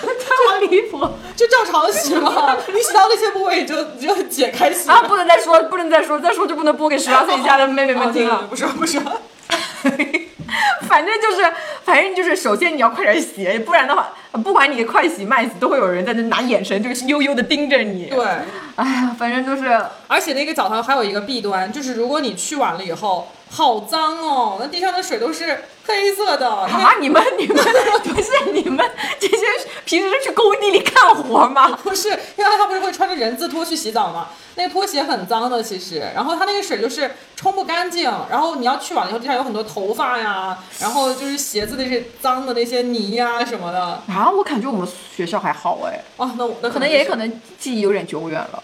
[0.01, 0.99] 太往离谱
[1.35, 2.57] 就照常洗吗？
[2.73, 5.03] 你洗到那些部位你就你就解开洗啊！
[5.03, 8.45] 不能再说，不能再说，再说就不能播给十八岁以下的妹妹们听了。
[8.49, 9.03] 不说不说。
[10.89, 11.53] 反正就是，
[11.85, 14.11] 反正就是，首先你要快点洗，不然的话，
[14.43, 18.07] 不管你快洗慢洗，都会有人在那拿眼神就是悠悠的盯着你。
[18.07, 18.25] 对，
[18.77, 26.49] 哎呀，反正就是而且那个澡堂还有一个弊端，就是如果你去晚了以后，好脏哦，那地上的水都是黑色的。
[26.49, 27.57] 啊，你们你们
[28.05, 28.85] 不是你们
[29.19, 29.37] 这些
[29.85, 31.69] 平时是去工地里干活吗？
[31.83, 34.29] 不是，因为他不是会穿着人字拖去洗澡吗？
[34.55, 43.81] 那个拖鞋很脏的，其实，然后它那个水就是冲不干净，然后你要去完了以后，地上有很多头发呀，然后就是鞋子那些脏的那些泥呀什么的。
[44.09, 48.63] 啊，我感觉我们学校还好哎，啊，那我那可能也可能能记忆有点久远了。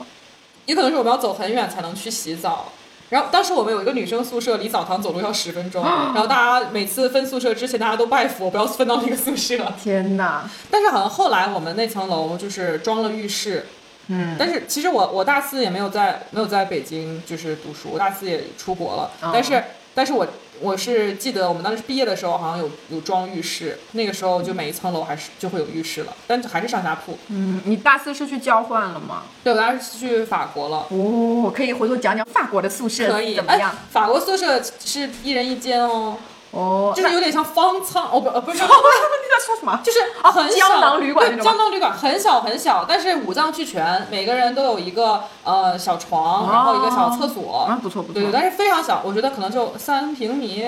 [0.67, 2.73] 也可能是我们要走很远才能去洗澡。
[3.15, 5.85] 然后当时我们有一个女生宿舍，离澡堂走路要十分钟。
[5.85, 9.57] 然后大家每次分宿舍之前，大家都拜佛不要分到那个宿舍。
[9.81, 10.51] 天哪！
[10.69, 13.67] 但是好像后来我们那层楼就是装了浴室。
[14.09, 19.09] 嗯，但是其实我我大四也没有在没有在北京就是读书，我大四也出国了。
[19.33, 19.63] 但是
[19.95, 20.27] 但是我
[20.61, 27.19] 我是记得我们当时毕业的时候好像有有装浴室，那个时候就每一层楼还是就会有浴室了，但还是上下铺。
[27.29, 29.25] 嗯，你大四是去交换了吗？
[29.43, 30.87] 对，我大四去法国了。
[30.91, 33.75] 哦，可以回头讲讲法国的宿舍可以怎么样？
[33.91, 36.17] 法国宿舍是一人一间哦。
[36.55, 39.79] 哦，就是有点像方舱哦不呃不是，你在说什么？
[39.83, 50.65] 就是很小胶囊旅馆那种，胶囊旅馆很小很小，但是五脏俱全，每个人都有一个呃小床，然后一个小厕所，啊不错不错，对对，但是非常小，我觉得可能就三平米，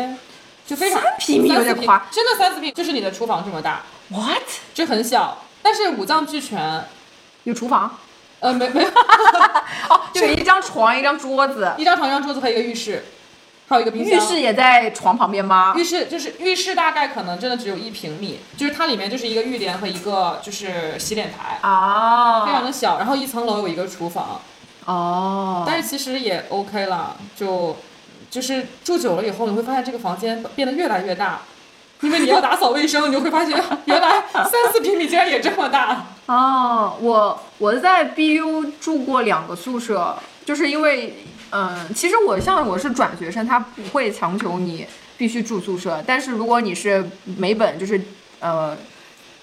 [0.66, 4.42] 就非常三平米有点夸，真的三四平，就是你的厨房这么大，what？
[4.74, 6.84] 就很小，但是五脏俱全，
[7.44, 7.96] 有厨房，
[8.40, 8.88] 呃没没有，
[9.88, 13.04] 哦，就一张床一张桌子， 一张床一张桌子和一个浴室。
[13.68, 14.16] 还有一个冰箱。
[14.16, 15.74] 浴室也在床旁边吗？
[15.76, 22.98] 浴室就是浴室，大概可能真的只有一平米，就是它里面就是一个浴帘和一个就是洗脸台啊，非常的小。
[22.98, 24.40] 然后一层楼有一个厨房，
[24.84, 27.76] 哦，但是其实也 OK 了，就
[28.30, 31.40] 就是住久了以后，你会发现这个房间变得越来越大，
[32.02, 36.06] 因为你要打扫卫生，你就会发现 原来三四平米竟然也这么大。
[36.26, 41.16] 哦，我我在 BU 住过两个宿舍，就是因为。
[41.50, 46.02] 嗯，其实我像我是转学生，他不会强求你必须住宿舍。
[46.06, 48.00] 但是如果你是美本，就是
[48.40, 48.76] 呃，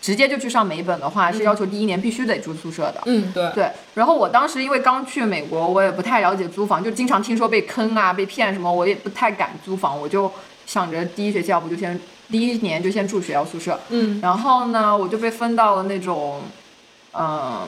[0.02, 3.02] 直接就去上美本的话，是要求第一年必须得住宿舍的。
[3.06, 3.50] 嗯，对。
[3.56, 3.72] 对。
[3.94, 10.00] 然后我当时因为刚去美国，我也不太了解租房，就经常听说被坑啊、被骗什么，我也不太敢租房。
[10.00, 10.32] 我就
[10.66, 13.80] 想着第一学期要不就先第一年就先住学校宿舍。
[13.90, 14.20] 嗯。
[14.22, 16.42] 然后呢，我就被分到了那种，
[17.14, 17.68] 嗯。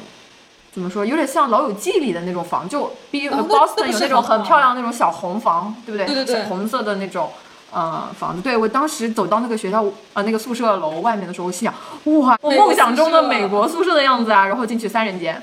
[0.75, 1.05] 怎么说？
[1.05, 6.05] 有点像《老友记》里的那种房，就比 Boston 有那种很漂亮那种小红房，对不对？
[6.05, 7.31] 对对对，红色的那种，
[7.71, 8.41] 呃，房子。
[8.41, 11.73] 对我当时走到那个学校，呃，那个宿舍楼外面的时候，我心想，
[12.19, 14.45] 哇，我梦想中的美国宿舍的样子啊！
[14.45, 15.41] 然后进去三人间，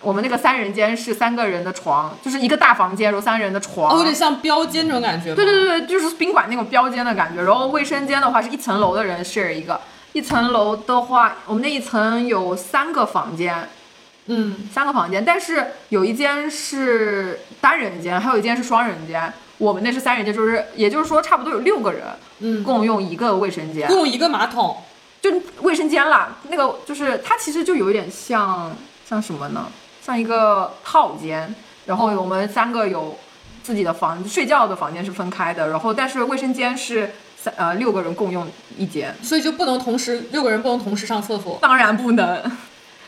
[0.00, 5.34] 我们那个三人间是三个人的床，就是一个大房间，然后三人的床，有点像标间那种感觉。
[5.34, 7.42] 对对对对，就是宾馆那种标间的感觉。
[7.42, 9.78] 然后卫生间的话是一层楼的人 share 一个，
[10.14, 13.68] 一层楼的话，我们那一层有三个房间。
[14.26, 19.32] 嗯，三个房间，但是有一间是单人间，还有一间是双人间。
[19.58, 22.02] 我们那是三人间，就是也就是说差不多有六个人，
[22.40, 24.76] 嗯，共用一个卫生间，共用一个马桶，
[25.22, 26.36] 就卫生间啦。
[26.50, 28.76] 那个就是它其实就有一点像
[29.08, 29.68] 像什么呢？
[30.02, 31.54] 像一个套间，
[31.86, 33.16] 然后我们三个有
[33.62, 42.42] 自己的房，睡觉的房间是分开的，然后但是卫生间是三呃六个人共用一间，所以就不能同时六个人不能同时上厕所，当然不能。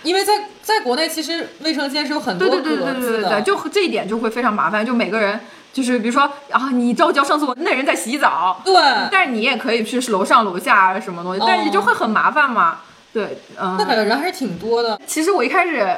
[0.04, 0.32] 因为在
[0.62, 4.86] 在国内，其实卫生间是有很多格子的，就这一点就会非常麻烦。
[4.86, 5.40] 就每个人，
[5.72, 8.74] 就是比如说啊，你着急要上厕所，那人在洗澡，对，
[9.10, 12.78] 但是你也可以去楼上楼下什么东西，但是就会很麻烦嘛。
[13.12, 15.00] 对，嗯，那感觉人还是挺多的。
[15.04, 15.96] 其实我一开始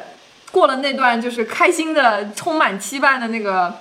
[0.50, 3.74] 过了那段就是开心的、充满期盼的那个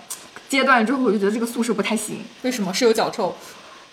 [0.50, 2.26] 阶段之后，我就觉得这个宿舍不太行。
[2.42, 2.74] 为什么？
[2.74, 3.34] 是有脚臭？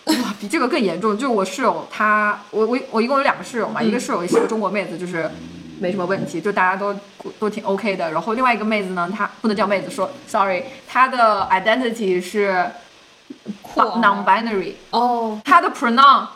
[0.05, 1.17] 哇，比这个更严重。
[1.17, 5.31] 就是我室友她，我我我一共有两个室友嘛，一个室友是个中国妹子，就是。
[5.79, 6.95] 没什么问题，就大家都
[7.39, 8.11] 都挺 OK 的。
[8.11, 12.65] 然后另外一个妹子呢，她不能叫妹子，说 sorry，她的 identity 是
[13.75, 14.73] non-binary。
[14.91, 15.39] 哦。
[15.43, 16.27] 她的 pronoun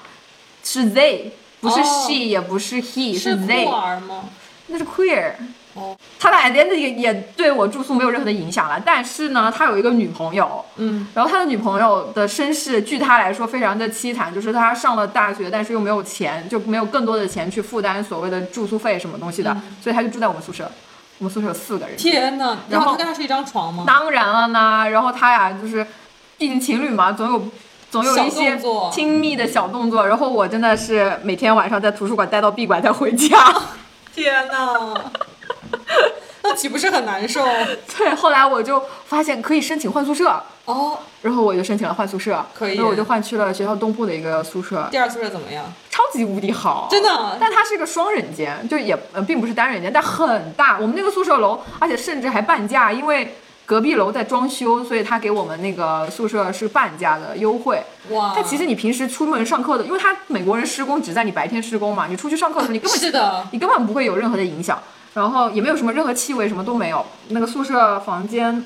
[0.63, 3.69] 是 they，不是 she，也不是 he，是 they。
[3.69, 4.25] 吗？
[4.67, 5.33] 那是 queer。
[5.73, 20.69] 哦，他的 identity 也对我住宿没有任何的影响了，但是呢，他有一个女朋友，嗯，然后他的女朋友的身世，据他来说非常的凄惨，就是他上了大学，但是又没有钱，就没有更多的钱去负担所谓的住宿费什么东西的，所以他就住在我们宿舍，
[21.19, 21.95] 我们宿舍有四个人。
[21.95, 22.57] 天哪！
[22.69, 23.85] 然后他跟他是一张床吗？
[23.87, 25.87] 当然了呢，然后他俩，就是
[26.37, 27.41] 毕竟情侣嘛，总有
[27.89, 28.59] 总有一些
[28.91, 33.37] 亲密的小动作，然后我真的是每天晚上在图书馆待到闭馆才回家。
[34.13, 34.93] 天哪！
[36.43, 37.45] 那岂不是很难受？
[37.97, 44.87] 对，后来我就发现可以申请换宿舍哦，然后我就申请了换宿舍，可以，然后我就换去了学校东部的一个宿舍。
[44.91, 45.65] 第二宿舍怎么样？
[45.89, 47.37] 超级无敌好，真的。
[47.39, 50.79] 但它是一个双人间，就也呃并不是单人间，但很大。
[50.79, 57.83] 我们那个宿舍楼，而且甚至还半价，因为隔壁楼在装修，所以他给我们那个宿舍是半价的优惠。
[58.09, 58.33] 哇！
[58.35, 64.81] 但其实你平时出门上课的，因为他美国人施工只在你白天施工嘛，你出去上课的时候，你根本是的，你根本不会有任何的影响。
[65.13, 67.05] 然后也没有什么任何气味，什么都没有。
[67.29, 68.65] 那个宿舍房间，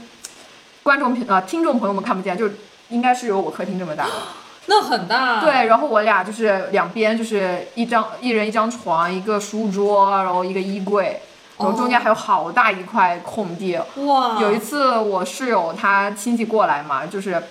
[0.83, 2.49] 观众呃听众朋友们看不见，就
[2.89, 4.05] 应该是有我客厅这么大。
[4.67, 5.41] 那很大。
[5.41, 11.21] 对，然后我俩就是两边就是一张一人一张床，一个书桌，然后一个衣柜，
[11.59, 13.79] 然后中间还有好大一块空地。
[13.97, 17.43] 哇，有一次我室友他亲戚过来嘛，就是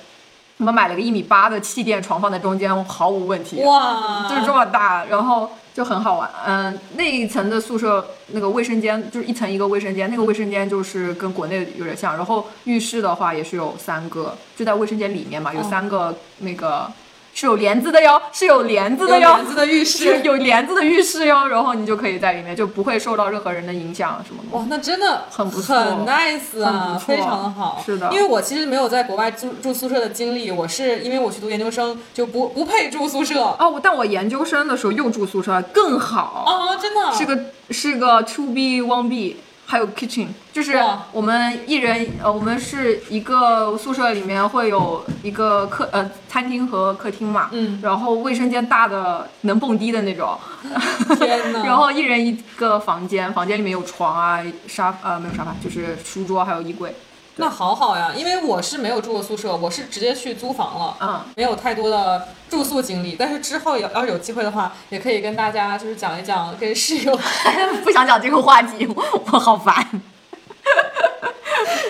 [0.56, 3.62] 我们买了个一米八的气垫床放在中间，毫无问题。
[3.62, 6.30] 哇，就是这么大，然后就很好玩。
[6.46, 12.16] 嗯，那一层的宿舍那个卫生间就是一层一个卫生间，那个卫生间就是跟国内有点像。
[12.16, 16.88] 然后浴室的话也是有三个，就在卫生间里面嘛，有三个那个
[17.34, 21.48] 是有帘子的哟，是有帘子的哟，有帘子的浴室有帘子的浴室哟。
[21.48, 24.56] 然后你就可以在里面，就不会受到任何人的影响什么的。
[24.56, 27.82] 哇，那真的很不错很 nice 啊，非常的好。
[27.84, 33.40] 是的因为我其实没有在国外住住宿舍的经历，我是因为我去读研究生就不不配住宿舍。
[33.58, 36.44] 哦，我但我研究生的时候又住宿舍，更好。
[36.46, 37.38] 哦，真的是个
[37.70, 40.78] 是个 two B one B，还有 kitchen，就是
[41.10, 50.38] 我们一人呃，我们是一个宿舍里面会有一个客呃餐厅和客厅嘛，嗯，然后卫生间大的能蹦迪的那种，
[51.18, 51.64] 天哪！
[51.66, 56.94] 然后一人一个房间，房间里面有床啊沙呃没有沙发，就是书桌还有衣柜，
[57.36, 60.96] 那好好呀，因为我是没有住过宿舍，我是直接去租房了。
[61.00, 67.18] 嗯，没有太多的住宿经历，但是之后要要是有机会的话，也可以跟大家就是讲一讲跟室友
[67.82, 69.84] 不想讲这个话题，我 我好烦。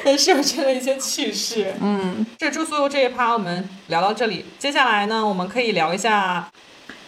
[0.02, 1.74] 跟室友之间的一些趣事。
[1.80, 6.48] 嗯，这住宿这一趴我们聊到这里，接下来呢，我们可以聊一下，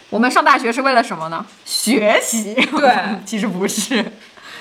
[0.09, 1.45] 我们上大学是为了什么呢？
[1.65, 2.53] 学习。
[2.55, 2.95] 对
[3.25, 4.03] 其实不是。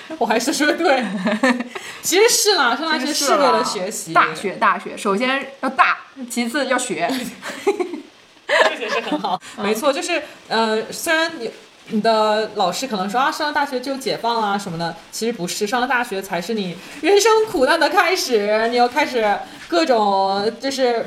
[0.18, 1.04] 我还是说对，
[2.02, 5.98] 其实是啦，上大学是为了学习，大学大学，首先要大，
[6.30, 7.10] 其次要学。
[8.46, 11.50] 这解释很好，没错，就是呃，虽然你
[11.88, 19.38] 你的老师可能说啊，上了大学就解放啊什么的，其实不是，上了大学才是你人生苦难的开始，你要开始
[19.68, 21.06] 各种就是。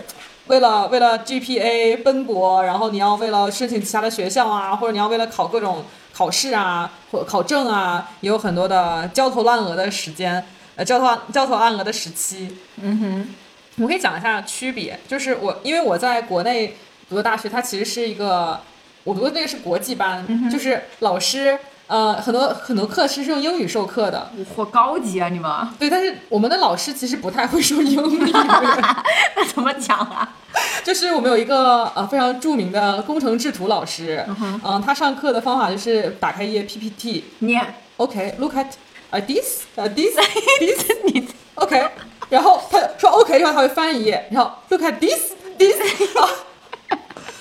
[0.50, 5.86] 为了为了 GPA 奔波，然后你要为了申请其他的学校啊，或者你要为了考各种
[6.20, 10.44] 考试啊，或考证啊，也有很多的焦头烂额的时间，
[10.76, 12.58] 呃，焦头焦头烂额的时期。
[12.82, 13.36] 嗯哼，
[13.82, 16.76] 我可以讲一下区别，就是我因为我在国内
[17.08, 18.60] 读的大学，它其实是一个
[19.06, 21.58] 我读的那个是国际班，就是老师
[21.90, 25.52] 呃很多很多课是用英语授课的，好高级啊，你们。
[25.78, 30.36] 对，但是我们的老师其实不太会说英语，那 怎么讲啊？
[30.84, 34.26] 就是我们有一个呃非常著名的工程制图老师，
[34.64, 38.68] 嗯、他上课的方法就是打开一页 PPT，念，OK，look、at
[39.12, 40.16] 啊、 this 啊、this
[40.60, 41.28] this 你。
[41.56, 41.90] OK，
[42.30, 45.76] 然后他说 OK 之后他会翻一页，然后 look at this this，
[46.18, 46.30] 啊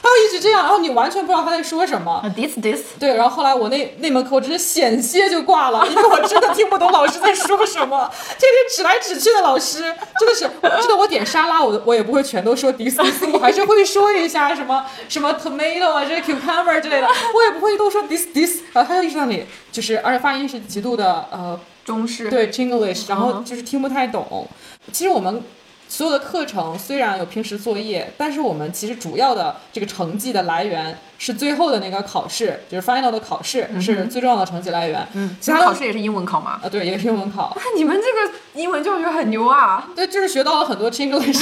[0.02, 2.12] 他会一直这样，然后你完全不知道他在说什么。
[2.12, 8.10] 啊，this this，对，然后后来我那那门课我真是险些就挂了，因为我真的听不懂老师在说什么。
[8.38, 9.80] 这个指来指去的老师，
[10.18, 24.46] 真的是，真的我点沙拉，我我也不会全都说 this this， 我还是会说一下什么什么 tomato 啊，这 cucumber 之类的，我也不会都说 this this，然后他就一直在那里，就是而且发音是极度的呃中式，对 Chinglish，然后嗯就是听不太懂。
[24.92, 25.42] 其实我们
[25.88, 35.08] 所有的课程虽然有平时作业，但是我们其实主要的这个成绩的来源是最后的那个考试，就是 final 的考试、是最重要的成绩来源。
[35.14, 36.60] 嗯，其他考试也是英文考吗？
[36.62, 37.56] 啊，对，也是英文考。
[37.56, 39.88] 那你们这个英文教学很牛啊！
[39.96, 41.40] 对，就是学到了很多 Chinglish。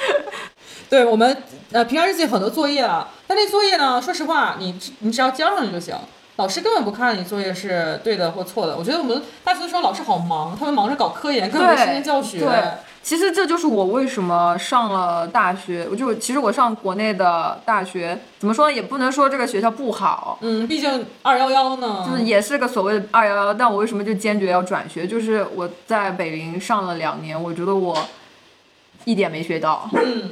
[0.88, 1.36] 对我们
[1.70, 5.94] 呃平常日记很多作业啊，但那作业呢，说实话，你你只要交上去就行。
[6.36, 8.74] 老师根本不看你作业是对的或错的。
[8.74, 12.40] 我觉得我们大学的时候老师好忙，他们忙着搞科研，根本没时间教学。
[13.02, 25.06] 对，其实这就是我为什么上了大学，我就其实我上国内的大学，怎么说呢，也不能说这个学校不好，嗯，毕竟二幺幺呢，就是也是个所谓的二幺幺，但我为什么就坚决要转学？
[25.06, 27.96] 就是我在北林上了两年，我觉得我
[29.04, 30.30] 一点没学到，嗯，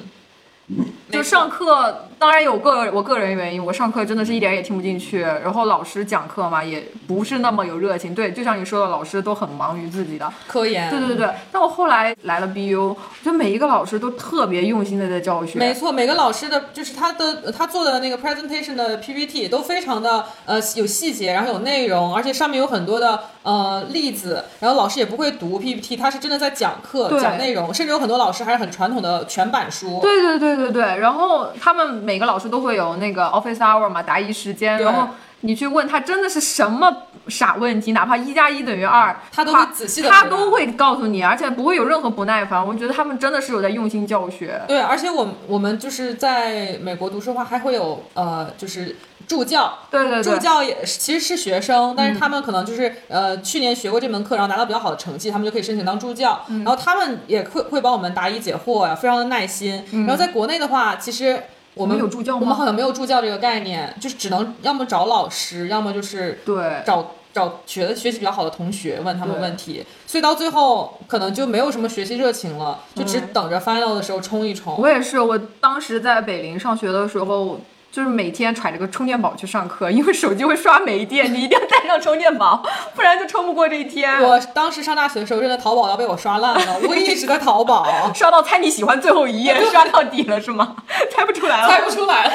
[1.11, 11.27] 就上课，当然有个我个人原因，我上课真的是一点也听不进去，然后老师讲课嘛也不是那么有热情，对，就像你说的，老师都很忙于自己的，科研，对对对。
[11.51, 30.01] 但我后来来了 BU，我觉得每一个老师都特别用心的在教学，没错，每个老师的就是他的他做的那个 presentation 的 PPT 都非常的呃有细节，然后有内容，而且上面有很多的呃例子，然后老师也不会读 PPT，他是真的在讲课讲内容，甚至有很多老师还是很传统的全版书。
[30.03, 35.09] 对对对对对，然后他们每个老师都会有那个 office hour 嘛，答疑时间，然后
[35.41, 42.66] 你去问他真的是什么傻问题，哪怕一加一等于二，他都会仔细的他都会告诉你，而且不会有任何不耐烦。
[42.66, 44.61] 我觉得他们真的是有在用心教学。
[44.66, 48.97] 对，而且我们我们就是在美国读书的话，还会有呃就是
[49.29, 56.41] 助教，对对对，助教也是其实是学生，但是他们可能就是、呃去年学过这门课，然后拿到比较好的成绩，他们就可以申请当助教。
[56.49, 59.85] 然后他们也会会帮我们答疑解惑呀，非常的耐心。
[59.93, 61.41] 然后在国内的话，其实
[61.74, 62.41] 我们我们有助教吗？
[62.41, 66.83] 我们好像没有助教这个概念，就是只能要么找老师，要么就是对。
[66.87, 74.74] 找找学的学习比较好的同学问他们问题，所以到最后可能就没有什么学习热情了，就只等着 final 的时候冲一冲。
[74.79, 77.61] 我也是，我当时在北林上学的时候。
[77.91, 82.62] 就是每天揣着个充电宝去上课， 因为手机会刷没电，你一定要带上充电宝，
[82.95, 84.22] 不然就撑不过这一天。
[84.22, 90.76] 我当时上大学的时候，真的淘宝要被我刷烂了， 我一直在淘宝，刷到猜你喜欢最后一页， 刷到底了是吗？
[91.11, 92.32] 猜不出来了，猜不出来了，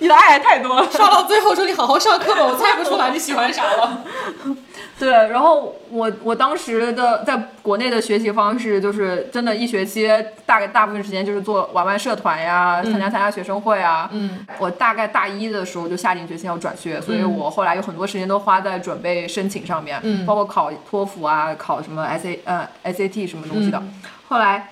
[0.00, 0.88] 你的爱太多了。
[0.90, 3.98] 刷到最后说你好好上课吧，我猜不出来你喜欢啥了。
[4.98, 10.08] 对，然后我我当时的在国内的学习方式就是真的，一学期
[10.46, 14.08] 大概大部分时间就是做玩玩社团呀，参加参加学生会啊。
[14.12, 23.82] 嗯，我大概大一的时候就下定决心要转学，所以我后来有很多时间都花在准备申请上面，嗯，包括考托福啊，考什么 S A 呃 S A T 什么东西的。
[24.28, 24.70] 后来，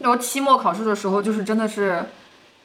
[0.00, 2.04] 然后期末考试的时候，就是真的是。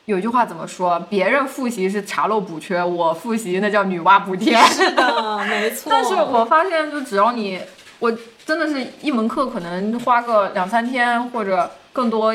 [0.05, 0.99] 有一句话怎么说？
[1.09, 4.63] 别人复习是查漏补缺，我复习那叫女娲补天。
[4.67, 5.91] 是的， 没错。
[5.91, 7.59] 但是我发现，就只要你，
[7.97, 8.15] 我
[8.45, 12.31] 真的是一门课可能花个两三天或者更多，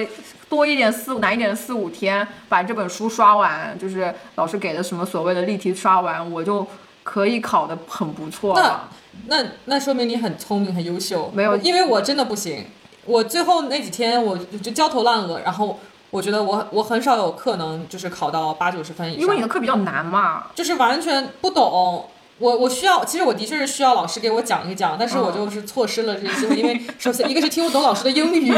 [0.50, 6.66] 多一点四五难一点四五天，把这本书刷完，就是老师给的什么所谓的例题刷完，我就
[7.02, 8.90] 可以考的很不错了。
[9.26, 11.30] 那那那说明你很聪明，很优秀。
[11.32, 12.66] 没有，因为我真的不行，
[13.06, 15.78] 我最后那几天我就焦头烂额，然后。
[16.12, 22.04] 我觉得我我很少有课能就是考到八九十分以上，因为你的课比较难嘛，就是完全不懂。
[22.38, 28.52] 我我需要，其实我的确是需要老师给我讲一讲，但是我就是错失了这个机会，因为首先一个是听不懂老师的英语。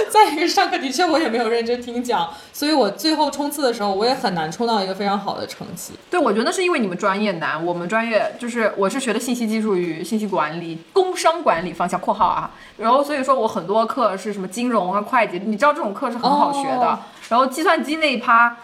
[0.09, 5.93] 再一个上课的确我也没有认真听讲，所以我最后冲刺的时候我也很难冲到一个非常好的成绩。
[6.09, 16.99] 对，我觉得那是因为你们专业难，我们专业就是我是学的信息技术与信息管理、工商管理方向（括号啊），然后所以说我很多课是什么金融啊、会计，你知道这种课是很好学的。
[17.29, 18.57] 然后计算机那一趴，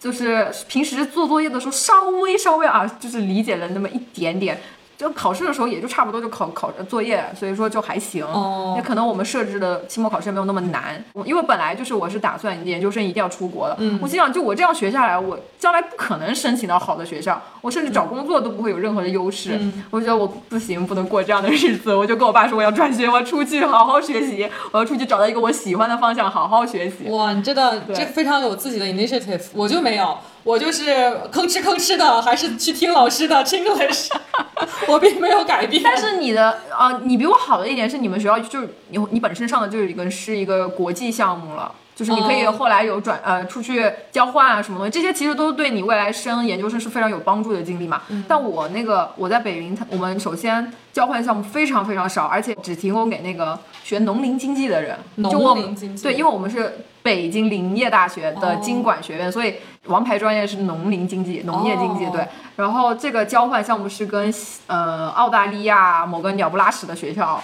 [0.00, 4.58] 就是平时做作业的时候稍微稍微啊，就是理解了那么一点点。
[5.04, 8.24] 就考试的时候也就差不多就考考作业，所以说就还行。
[8.24, 11.04] 哦，也可能我们设置的期末考试没有那么难。
[11.26, 13.76] 因为本来就是我是打算研究生一定要出国的。
[13.80, 19.60] 嗯，我心想就我这样学下来，我将来不可能申请到好的学校，我甚至找工作都不会有任何的优势。
[19.90, 21.94] 我觉得我不行，不能过这样的日子。
[21.94, 27.10] 我就跟我爸说我要转学，我要出去好好学习，我要出去找到一个我喜欢的方向好好学习。
[27.10, 30.16] 哇，你真的这非常有自己的 initiative，我就没有。
[30.44, 30.90] 我就是
[31.32, 34.10] 吭哧吭哧的，还是去听老师的 English，
[34.86, 35.82] 我并没有改变。
[35.82, 48.02] 但是你的啊，你比我好的一点是，你们学校就是你你本身上的就是一个是一个国际项目了，就是你可以后来有转呃出去交换啊什么东西，这些其实都对你未来升研究生是非常有帮助的经历嘛。
[48.28, 54.98] 但我那个我在北云，我们首先交换项目非常非常少，而且只提供给那个学农林经济的人。
[55.16, 56.02] 农林经济。
[56.02, 59.54] 对，因为我们是北京林业大学的经管学院，所以。
[59.86, 62.26] 王牌专业是农林经济、农业经济，对。
[62.56, 64.32] 然后这个交换项目是跟
[64.66, 67.42] 呃澳大利亚某个鸟不拉屎的学校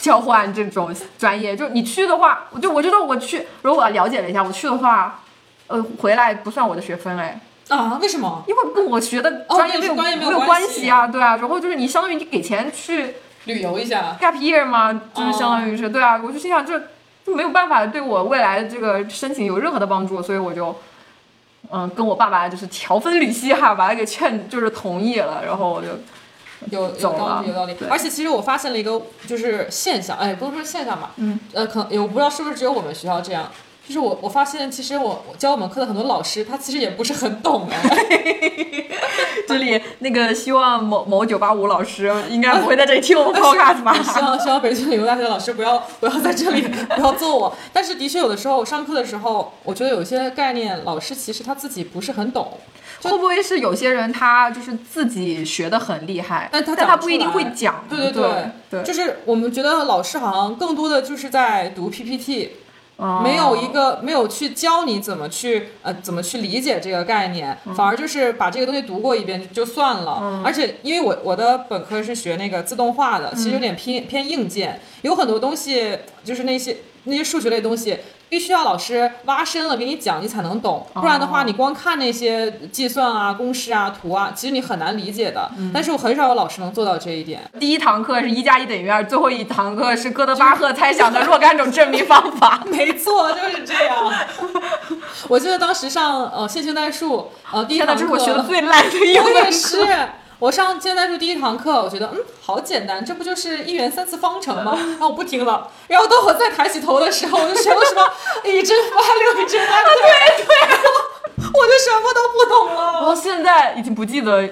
[0.00, 1.54] 交换这种专业。
[1.54, 5.20] 就你去的话，我就我觉得我去，如果我了解了一下，我去的话，
[5.66, 7.38] 呃，回来不算我的学分哎。
[7.68, 7.98] 啊？
[8.00, 8.42] 为什么？
[8.48, 11.36] 因为跟我学的专业没有没有关系啊，对啊。
[11.36, 16.20] 然后就是你相当于你给钱去旅游一下，gap year 嘛，就是相当于是对啊。
[16.24, 16.80] 我就心想这
[17.24, 20.74] 就没有办法对我未来的这个申请有任何的帮助，所以我就。
[21.70, 25.88] 嗯，跟我爸爸就是条分缕析哈，把他给劝，就是同意了，然后我就
[26.70, 27.76] 有有道理有道理。
[27.88, 33.50] 而且其实我发现了一个就是现象，哎，不能说现象吧，嗯，呃，可能我不知道是不是只有我们学校这样。
[33.86, 37.78] 就是我，我发现其实我教我们课的很多老师，他其实也不是很懂哎。
[39.46, 43.94] 这里那个希望某某九八五老师应该不会在这里听我们 podcast 吧？
[44.02, 47.56] 希望希望北京理工大学的老师不要不要在这里不要揍我。
[47.72, 52.58] 但是的确有的时候上课的时候，我觉得有些概念老师其实他自己不是很懂。
[53.02, 57.84] 会不会是有些人他就是自己学的很厉害，但他但他不一定会讲。
[57.88, 62.56] 对对对对，就是我们觉得老师好像更多的就是在读 PPT。
[63.22, 70.42] 没有一个没有去教你怎么去呃怎么去理解这个概念，反而就是把这个东西读过一遍就算了。
[70.44, 77.98] 而且因为我我的本科是学那个自动化的，其实有点偏偏硬件，有很多东西就是那些那些数学类东西。
[78.28, 85.50] 必须要老师挖深了给你讲，你才能懂，不然的话，你光看那些计算啊、公式啊、图啊，其实你很难理解的。
[85.72, 87.40] 但是我很少有老师能做到这一点。
[87.60, 92.62] 第一堂课是一加一等于二，最后一堂课是哥德巴赫猜想的若干种证明方法。
[92.66, 94.12] 没错，就是这样。
[95.28, 99.50] 我记得当时上呃线性代数，呃第一堂课，这是我学的最烂的一门课。
[99.50, 99.86] 是。
[100.38, 104.76] 我上现代数第一堂课，我觉得嗯好简单，这不就是一元三次方程吗？
[104.76, 105.70] 然 后我不听了。
[105.88, 108.02] 然后等我再抬起头的时候，我就学了什么
[108.44, 110.54] 一真八六、一真二对对，
[111.38, 113.08] 我就什么都不懂了。
[113.08, 114.46] 我现在已经不记得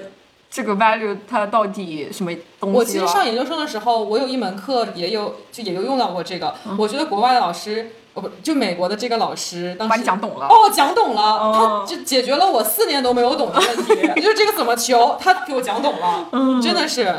[0.49, 6.55] 这个 value 它到底什么东西我其实了上研究生的时候，我有一门课也有就也有用到过这个。
[6.65, 17.13] 嗯我觉得国外的老师，哦不，就美国的这个老师当时把你讲懂了哦，讲懂了，哦他就解决了我四年都没有懂的问题，就是这个怎么求，他给我讲懂了，嗯真的是。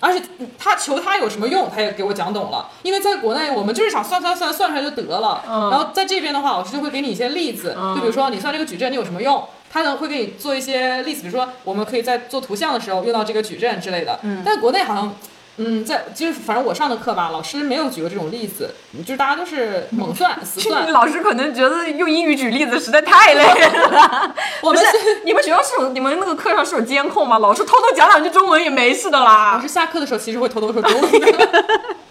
[0.00, 0.20] 而且
[0.58, 2.68] 他求他有什么用，他也给我讲懂了。
[2.82, 5.40] 因为在国内，我们就是想算算算算出来就得了。
[5.48, 14.18] 嗯然后在这边的话，老师就会给你一些例子，嗯就比如说你算这个矩阵你有什么用，他呢会给你做一些例子，比如说我们可以在做图像的时候用到这个矩阵之类的。
[14.24, 15.14] 嗯但国内好像。
[15.56, 18.70] 嗯，在就是反正我上的课吧，老师没有举过这种例子，
[19.04, 20.90] 就是大家都是猛算、 死算。
[20.90, 24.34] 老师可能觉得用英语举例子实在太累了。
[24.62, 24.86] 我们是
[25.24, 27.38] 你们学校是有你们那个课上是有监控吗？
[27.38, 29.54] 老师偷偷讲两句中文也没事的啦。
[29.54, 31.64] 老师下课的时候其实会偷偷说中文的。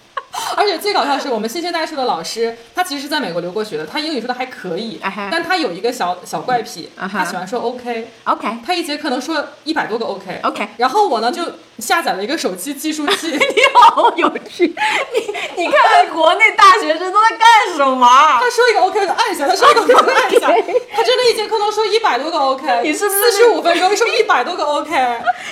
[0.63, 4.97] 而且最搞笑的是，我们新鲜代数的老师，他其实是在美国留过学的，他英语说的还可以
[5.29, 10.39] 但他有一个小小怪癖，他喜欢说 OK，OK 他一节课能说一百多个 OK。
[10.43, 11.43] OK，然后我呢就
[11.79, 13.39] 下载了一个手机计数器， 你
[13.73, 14.67] 好有趣。
[14.67, 18.07] 你你看看国内大学生都在干什么？
[18.07, 20.47] 他说一个 OK 我就按一下，他说一个 OK 按一下，
[20.95, 24.93] 他真的一节课能说一百多个 OK， 你是四十五分钟说一百多个 OK？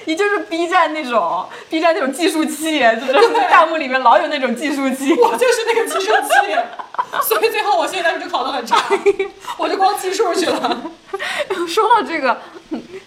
[0.06, 5.01] 你就是 B 站那种 B 站那种计数器，就是弹幕里面老有那种计数器。
[5.22, 8.78] 我就是那个计数器，所以最后我现在就考得很差，
[9.58, 10.82] 我就光计数去了。
[11.68, 12.38] 说到这个，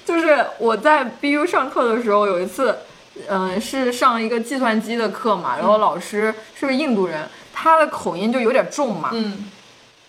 [0.05, 2.79] 就是我在 BU 上课的时候，有一次，
[3.29, 9.51] 嗯、是上一个计算机的课嘛，然后老师是个印度人，他的口音就有点重嘛，嗯，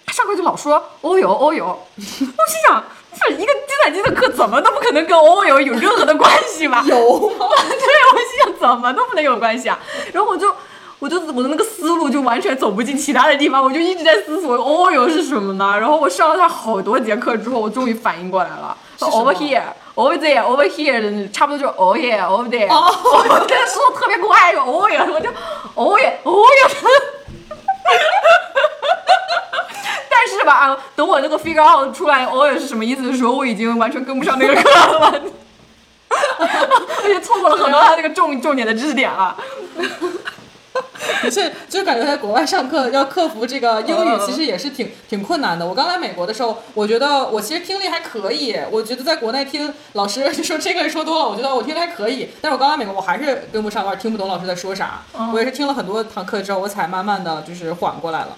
[0.06, 2.28] 他上课就老说哦哟哦哟，我心
[2.68, 2.84] 想，
[3.18, 6.84] 这一个计算机的课怎么都不可能跟欧游有任何的关系吧？
[6.86, 7.48] 有吗？
[7.70, 9.80] 对，我心想怎么都不能有关系啊，
[10.12, 10.54] 然后我就。
[11.06, 15.78] 我就我的那个思路就完全走不进其他的地方，我就一直在思索哦哟是什么呢？
[15.80, 22.90] 然后我上了他好多节课之后，我终于反应过来了，over here，over there，over here 的差不多就是 oh here，over there，哦
[23.30, 25.30] 我跟他说的特别快，就 oh here，我就
[25.76, 26.16] oh yeah。
[30.10, 35.22] 但是吧，等我那个 figure out 出来 oh yeah 是什么意思的时候，我已经完全跟不上那个课了，
[36.40, 39.38] 而且错过了很多他那个重重点的知识点了。
[41.24, 45.66] 的确，就是感觉在国外上课要克服这个英语，嗯其实也是挺挺困难的。
[45.66, 48.58] 我刚来美国的时候，我觉得我其实听力还可以。
[48.70, 52.30] 我觉得在国内听老师就说这个说多了，我觉得我听力还可以。
[52.42, 55.02] 但是我刚来美国，我还是跟不上，我也听不懂老师在说啥。
[55.18, 58.38] 嗯我也是听了很多堂课之后，我才慢慢的就是缓过来了。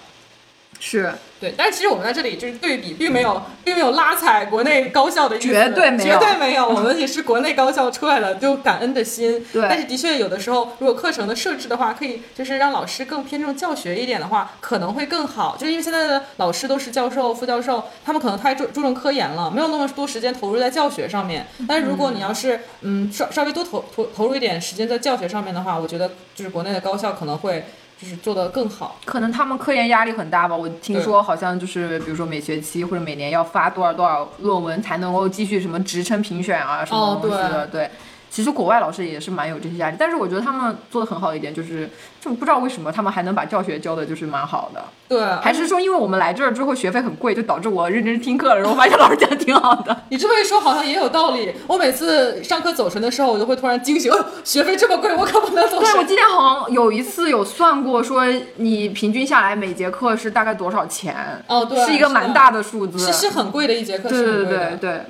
[0.80, 6.68] 是，对，但是其实我们在这里就是对比，并没有并没有拉踩国内高校的意思，绝对没有绝对没有。
[6.68, 9.44] 我们也是国内高校出来的，就感恩的心。
[9.52, 15.58] 对但是的确有的时候，如果课程的设置的话，可以就是让老师更偏重教学一点的话，可能会更好。
[15.58, 21.48] 就是因为现在的老师都是教授、副教授，他们可能太注注重科研了，没有那么多时间投入在教学上面。
[21.68, 27.66] 但是如果你要是嗯稍稍微多投投投入一点时间在教学上面的话，我觉得就是国内的高校可能会
[28.00, 29.00] 就是做得更好。
[29.06, 30.56] 可能他们科研压力很大吧。
[30.56, 37.68] 我听说好像就是，比如说每学期或者每年要发多少多少论文才能够继续什么职称评选啊什么哦东西的。
[37.68, 37.90] 对，
[38.38, 41.90] 其实国外老师也是蛮有这些压力，但是我觉得他们做的很好的一点就是，
[42.22, 49.98] 就不知道为什么他们还能把教学教的就是蛮好的，对，还是说因为我们来这儿之后学费很贵，就导致我认真听课了，然后发现老师讲的挺好的。
[50.10, 51.52] 你这么一说，好像也有道理。
[51.66, 56.08] 我每次上课走神的时候，我就会突然惊醒，哦， 学费这么贵，我可不能走神对，我神。
[56.08, 58.24] 今天好像有一次有算过，说
[58.58, 61.44] 你平均下来每节课是大概多少钱？
[61.48, 63.00] 哦对是一个蛮大的数字。
[63.00, 64.46] 是是很贵的一节课，对对。
[64.46, 65.02] 对对，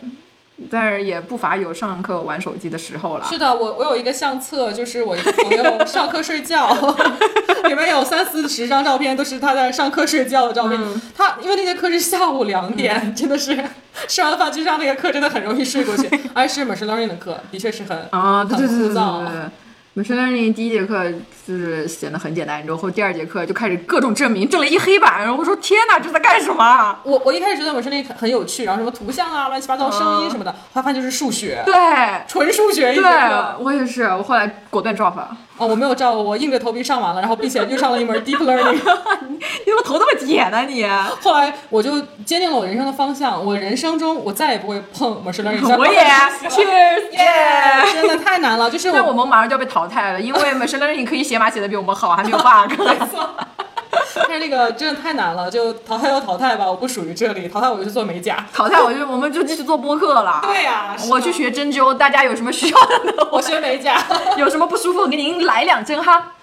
[0.71, 3.25] 但是也不乏有上课玩手机的时候了。
[3.29, 6.75] 是的，我我有一个相册，就是我一个朋友 上课睡觉，
[7.65, 10.79] 里面有三四十张照片，都是他在上课睡觉的照片。
[10.81, 13.57] 嗯他因为那节课是下午两点，真的是
[14.07, 16.09] 吃完饭去上那个课，真的很容易睡过去。
[16.33, 19.49] 而且是 machine learning 的课，的确是很啊，对对对对对
[19.97, 20.15] 很枯燥对对。
[20.15, 21.11] machine learning 第一节课
[21.47, 26.99] 就是显得很简单，然后第二节课就开始各种证明，证了一黑板，然后我说天哪，这在干什么啊？
[27.03, 31.73] 我我一开始觉得 machine learning 很很有趣，然后什么图像啊、乱七八糟声音什么的，后来发现就是数学，对
[32.27, 33.03] 纯数学对。，
[33.59, 35.35] 我也是，我后来果断 drop 了。
[35.57, 38.73] 哦，我没有照，我硬着头皮上完了，然后并且又上了一门 deep learning。
[39.39, 40.85] 你怎么头那么铁呢你？
[41.21, 45.99] 后来我就坚定了我人生的方向，我人生中我再也不会碰 machine learning 我也，
[46.49, 47.93] cheers，耶！
[47.93, 52.71] 真的太难了，就是但我们马上就要被淘汰了，因为 machine learning 可以写码写的比我们好，还没有 bug。
[54.27, 58.45] 但是那个真的太难了，就淘汰就淘汰吧，我不属于这里，淘汰我就去做美甲。
[58.53, 60.39] 淘汰我就我们就继续做播客了。
[60.45, 63.27] 对呀、是我去学针灸，大家有什么需要的呢？
[63.31, 64.03] 我学美甲。
[64.37, 66.33] 有什么不舒服，给您来两针哈。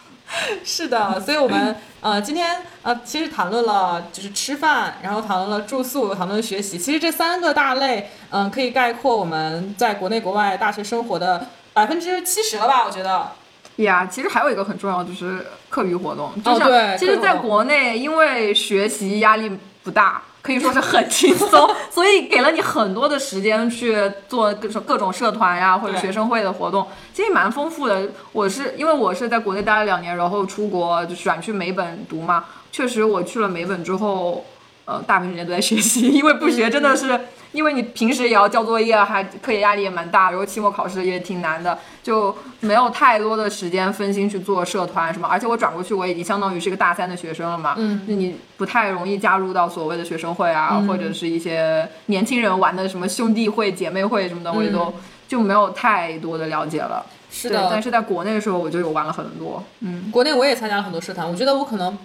[0.65, 6.79] 是的，所以我们呃今天呃其实谈论了就是吃饭，然后谈论了住宿，谈论了学习。
[6.79, 12.85] 其实这三个大类，嗯、可以概括我们在国内国外大学生活的百分之七十了吧？
[12.87, 13.29] 我觉得。
[13.77, 16.31] 呀，其实还有一个很重要，就是课余活动。
[16.43, 19.51] 就像其实，在国内，因为学习压力
[19.83, 23.97] 不大，可以说是很轻松， 所以给了你很多的时间去
[24.29, 28.09] 做各种各种社团呀，或者学生会的活动，其实蛮丰富的。
[28.33, 34.47] 我是因为我是在国内待了两年，然后出国就转去美本读嘛，确实我去了美本之后，
[34.85, 37.19] 呃，大部分时间都在学习，因为不学真的是。
[37.55, 45.29] 因为你平时也要交作业，还课业压力也蛮大，然后期末考试也挺难的，就没有太多的时间分心去做社团什么。
[45.29, 50.89] 而且我转过去，我已经相当于是个大三的学生了嘛，嗯，那你不太容易加入到所谓的学生会啊，嗯。
[50.89, 54.95] 或者是一些年轻人玩的什么兄弟会、姐妹会什么的，我也都嗯。
[55.27, 57.07] 就没有太多的了解了。
[57.31, 61.97] 是的，但是在国内的时候，我就有玩了很多，嗯，国内我也参加了很多社团，我觉得我可能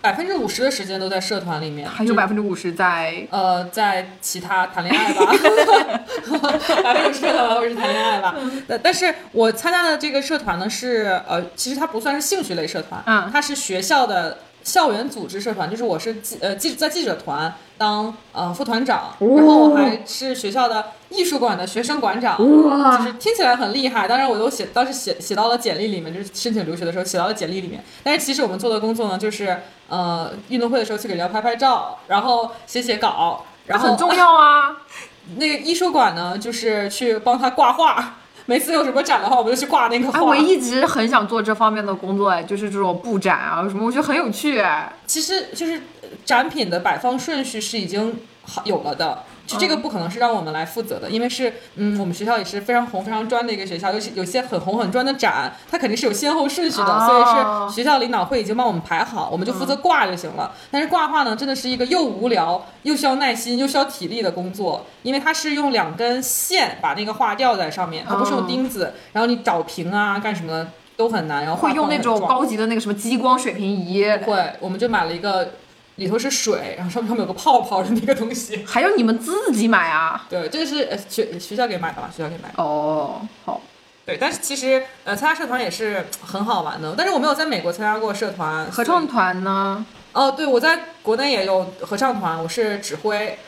[0.00, 5.26] 百分之五十的时间都在社团里面，还有百分之五十在呃，在其他谈恋爱吧，
[6.82, 8.34] 百分之五十的我是谈恋爱吧。
[8.66, 13.30] 但但是我参加的这个社团呢是呃，其实它不算是兴趣类社团，嗯。
[13.32, 14.38] 它是学校的
[14.70, 24.06] 校园组织社团，就是我是记呃记在记者团当呃副团长，然后我还是学校的艺术馆的学生馆长，就是听起来很厉害。
[24.06, 27.82] 当然我都写当时写写到了简历里面，就是申请留学的时候写到了简历里面。
[28.04, 29.58] 但是其实我们做的工作呢，就是
[29.88, 34.76] 呃运动会的时候去给人家拍拍照，然后写写稿，然后很重要啊。
[35.36, 38.18] 那个艺术馆呢，就是去帮他挂画。
[38.50, 40.18] 每次有什么展的话，我们就去挂那个画。
[40.18, 44.92] 哎，我一直很想做这方面的工作，哎，就是这种布展啊什么，我觉得很有趣，哎。
[45.06, 49.80] 其实就是呃展品的摆放顺序是已经好有了的，就这个嗯。
[49.80, 60.52] 不可能是让我们来负责的，因为是嗯，我们学校也是非常红、非常专的一个学校，尤其有些很红很专的展，它肯定是有先后顺序的，哦所以是学校领导会已经帮我们排好，我们就负责挂就行了。
[60.70, 68.46] 但是挂画呢，真的是一个又无聊又需要耐心又需要体力的工作，因为它是用两根线把那个画吊在上面，它不是用哦。
[68.46, 75.52] 钉子，然后你找平啊干什么的都很难，然后会用那种高级的那个什么激光水平仪，会，我们就买了一个，
[76.00, 78.64] 里头是水，然后上面上面有个泡泡的那个东西。
[78.66, 80.24] 还有你们自己买啊？
[80.30, 82.10] 对，这个是呃学学校给买的吧？
[82.14, 82.54] 学校给买的。
[82.62, 83.60] 哦，好，
[84.06, 88.64] 对，但是其实呃参加社团也是很好玩的，但是我没有在美国参加过社团。
[88.70, 89.84] 合唱团呢？
[90.12, 93.38] 哦，对，我在国内也有合唱团，我是指挥，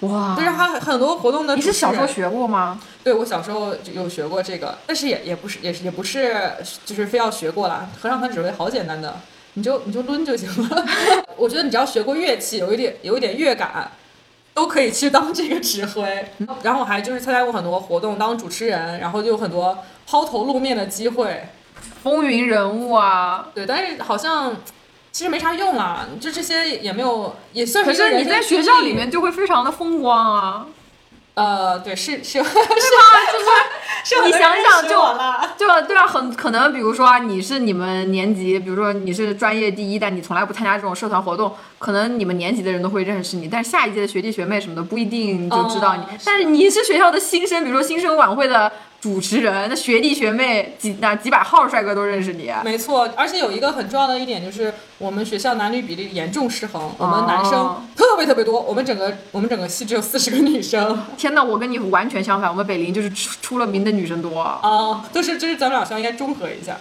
[0.00, 1.54] 哇，但是它很多活动的。
[1.54, 2.06] 你是小时候？
[2.08, 2.80] 学过吗？
[3.04, 6.52] 对，我小时候有学过这个，但是也也不是也是也不是
[6.84, 7.88] 就是非要学过啦。
[8.00, 9.20] 合唱团指挥好简单的，
[9.54, 10.86] 你就你就抡就行了。
[11.36, 13.90] 我觉得你只要学过乐器，有一点有一点乐感，
[14.54, 16.26] 都可以去当这个指挥。
[16.62, 21.44] 然后我还就是参加过很多活动，当主持人，然后就有很多抛头露面的机会。
[22.02, 23.48] 风云人物啊！
[23.54, 24.56] 对，但是好像
[25.12, 30.66] 其实没啥用啊，就这些也没有，也算是一个人是你在学校里面就会非常的风光啊！
[31.34, 32.42] 呃，对，是是是
[34.04, 46.02] 就是你想想就我啦对啊，对啊，很可能，比如说啊，你是你们年级，比如说你是专业第一，但你从来不参加这种社团活动，可能你们年级的人都会认识你，但是下一届的学弟学妹什么的不一定就知道你。
[46.02, 48.70] 哦但是你是学校的新生，比如说新生晚会的
[49.02, 52.52] 主持人，那学弟学妹几那几百号帅哥都认识你。
[52.62, 66.78] 没错，而且有一个很重要的一点就是，我们学校男女比例严重失衡，我们男生哦特别特别多，我们整个我们整个系只有四十个女生 天呐，我跟你完全相反，我们北林就是出出了名的女生多，啊，就是就是咱们俩学校应该中和一下。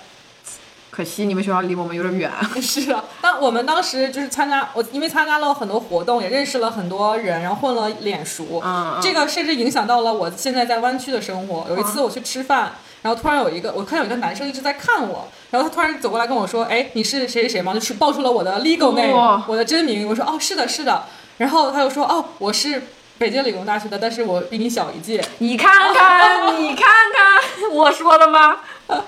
[0.91, 2.29] 可惜你们学校离我们有点远。
[2.61, 8.61] 是的，但我们当时就是参加，我因为参加了很多活动，也认识了很多人，然后混了脸熟。
[8.63, 11.65] 嗯，嗯这个甚至影响到了我现在在湾区的生活。
[11.69, 20.05] 有一次我去吃饭，然后突然有一个，我看有一个男生一直在看我，然后他突然走过来跟我说：“哎，你是谁谁谁吗？”就是报出了我的 legal name，、哇我的真名。
[20.07, 21.05] 我说：“哦，是的，是的。”
[21.37, 22.83] 然后他又说：“哦，我是
[23.21, 25.23] 北京理工大学的，但是我比你小一届。
[25.37, 28.61] 你看看，你看看，我说的吗？”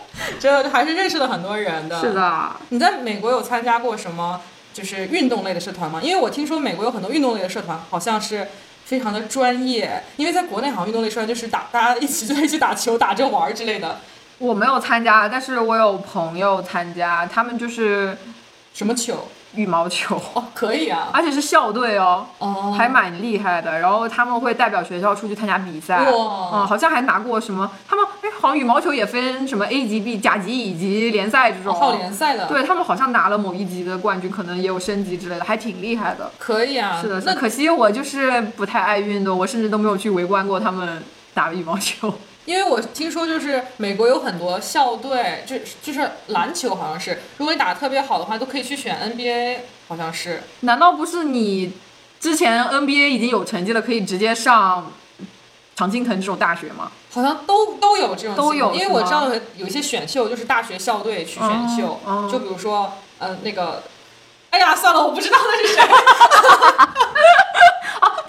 [0.40, 2.00] 这还是认识了很多人的。
[2.00, 2.14] 是。
[2.14, 4.40] 的，你在美国有参加过什么
[4.72, 6.00] 就是运动类的社团吗？
[6.00, 8.48] 因为我听说美国有很多运动类的社团，好像是
[8.86, 10.04] 非常的专业。
[10.18, 14.00] 因为在国内好像运动类社团就是打大家一起就在一起打球、打着玩儿之类的。
[14.38, 18.16] 我没有参加，但是我有朋友参加，他们就是
[18.76, 19.28] 什么球？
[19.56, 21.10] 羽毛球，哦，可以啊。
[21.14, 23.80] 而且是校队哦，哦，还蛮厉害的。
[23.80, 27.70] 然后他们会代表学校出去参加比赛，哇嗯，好像还拿过什么？
[27.88, 31.98] 他们哎，好像羽毛球也分什么 A 级、B 甲级乙级联赛这种。
[31.98, 36.32] 联赛的。，对他们好像拿了某一级的冠军，可能也有升级之类的，还挺厉害的。
[36.38, 37.00] 可以啊。
[37.02, 37.22] 是的。
[37.26, 42.14] 那可惜我就是不太爱运动，我甚至都没有去围观过他们打羽毛球。
[42.46, 50.44] 因为我听说就是美国有很多校队，就就是篮球好像是，如果你打得特别好的话，都可以去选 NBA，好像是。
[50.62, 51.74] 难道不是你
[52.20, 54.92] 之前 NBA 已经有成绩了，可以直接上
[55.76, 56.92] 常青藤这种大学吗？
[57.12, 62.00] 好像都都有这种都有因为我知道有一些选秀就是大学校队去选秀，
[62.32, 63.84] 就比如说呃那个，
[64.50, 65.84] 哎呀算了，我不知道那是谁。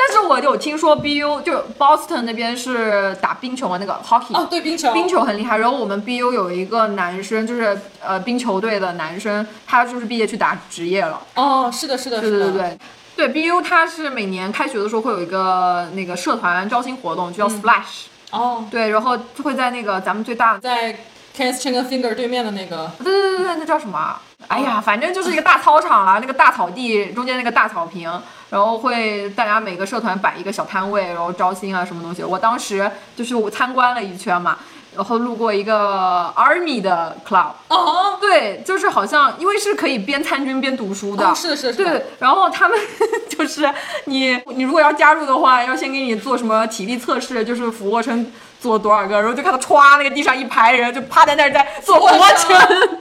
[0.06, 5.56] 但是我有听说 BU 就 Boston 那边是打冰球嘛，那个 hockey，、哦，对，冰球，冰球很厉害。
[5.56, 11.20] 然后我们 BU 有一个男生，就是呃冰球队的男生，他就是毕业去打职业了。
[11.36, 12.78] 哦，是的，是的，是的，对对
[13.16, 13.48] 对对。
[13.48, 20.92] ，BU 他是每年开学的时候会有一个那个社团招新活动，就叫 Splash，、哦，对，然后就会在那个咱们最大，在
[21.34, 24.20] Kens Chicken Finger 对面的那个，对对对对，那叫什么啊？
[24.46, 28.10] 哎呀，反正就是一个大操场啊，那个大草地中间那个大草坪，
[28.54, 32.22] 然后会大家每个社团摆一个小摊位，然后招新啊什么东西。
[32.22, 34.56] 我当时就是我参观了一圈嘛，
[34.94, 42.78] 然后路过一个 Army 的 club，哦，对，就是好像因为是可以边参军边读书的，哦是的，是，是，对，然后他们
[43.28, 43.68] 就是
[44.04, 48.30] 你，你如果要加入的话，要先给你做什么体力测试，就是俯卧撑
[48.60, 53.00] 做多少个，然后就看到歘，那个地上一排人就趴在那儿在做俯卧撑，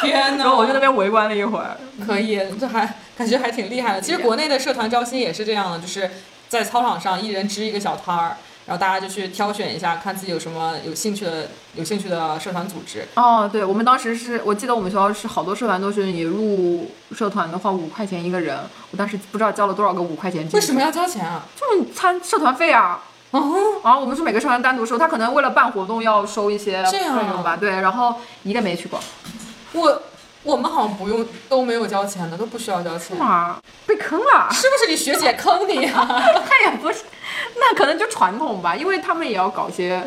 [0.00, 0.44] 天哪！
[0.44, 1.76] 然后我就在那边围观了一会儿。
[2.06, 4.00] 可以，这还感觉还挺厉害的。
[4.00, 6.10] 其实国内的社团招新也是这样的，就是
[6.48, 8.36] 在操场上一人支一个小摊儿，
[8.66, 13.06] 然后大家就去挑选一下，看自己有什么有兴趣的、有兴趣的社团组织。
[13.14, 18.58] 哦，对，我们当时是我记得我们学校是好多社团都是你入社团的话五块钱一个人，
[18.90, 20.48] 我当时不知道交了多少个五块钱。
[20.52, 21.42] 为什么要交钱啊？
[21.54, 23.02] 就是你参社团费啊。
[23.32, 28.98] 哦，然后我们是每个社团单独收，他可能为了办活动要收一些费这样啊用吧，对，然后一个没去过，
[29.72, 30.02] 我
[30.42, 33.18] 我们好像不用都没有交钱的，都不需要交钱。
[33.18, 34.48] 哇，被坑了。
[34.50, 36.06] 是不是你学姐坑你啊？
[36.48, 37.04] 那也不是，
[37.56, 40.02] 那可能就传统吧，因为他们也要搞一些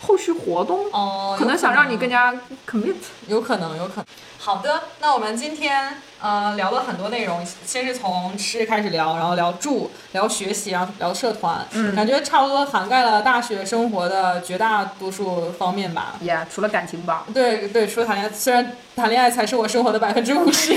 [0.00, 2.32] 后续活动，哦，可能想让你更加
[2.68, 2.94] commit。
[3.26, 4.04] 有可能，有可能。
[4.48, 5.92] 好的，那我们今天
[6.22, 16.14] 呃聊了很多内容，先是从吃开始聊，然后聊住，聊学习，然后聊社团，嗯感觉差不多涵盖了大学生活的绝大多数方面吧。
[16.24, 17.26] Yeah，除了感情吧。
[17.34, 20.72] 对对，除了谈恋爱，虽然谈恋爱才是我生活的百分之五十，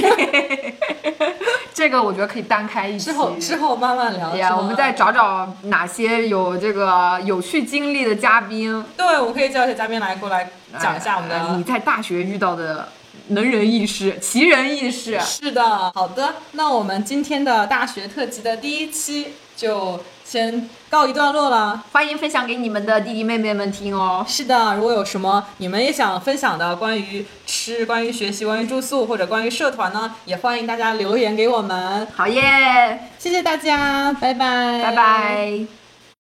[1.74, 3.06] 这个我觉得可以单开一期。
[3.06, 4.36] 之后之后慢慢聊。
[4.36, 11.40] 呀，我们再找找哪些有这个有趣经历的嘉宾，对，我们可以叫一些嘉宾来过来讲一下我们的。
[11.40, 12.90] 呃你在大学遇到的
[13.32, 15.20] 能人异士、奇人异士。
[15.20, 21.84] 是的，好的，那我们今天的大学特辑的第一期就先告一段落了。
[21.92, 24.26] 欢迎分享给你们的弟弟妹妹们听哦。
[24.28, 32.08] 是的，如果有什么你们也想分享的关于吃、关于学习、关于住宿或者关于社团呢，也欢迎大家留言给我们。
[32.16, 35.81] 好耶，谢谢大家，拜拜，拜拜。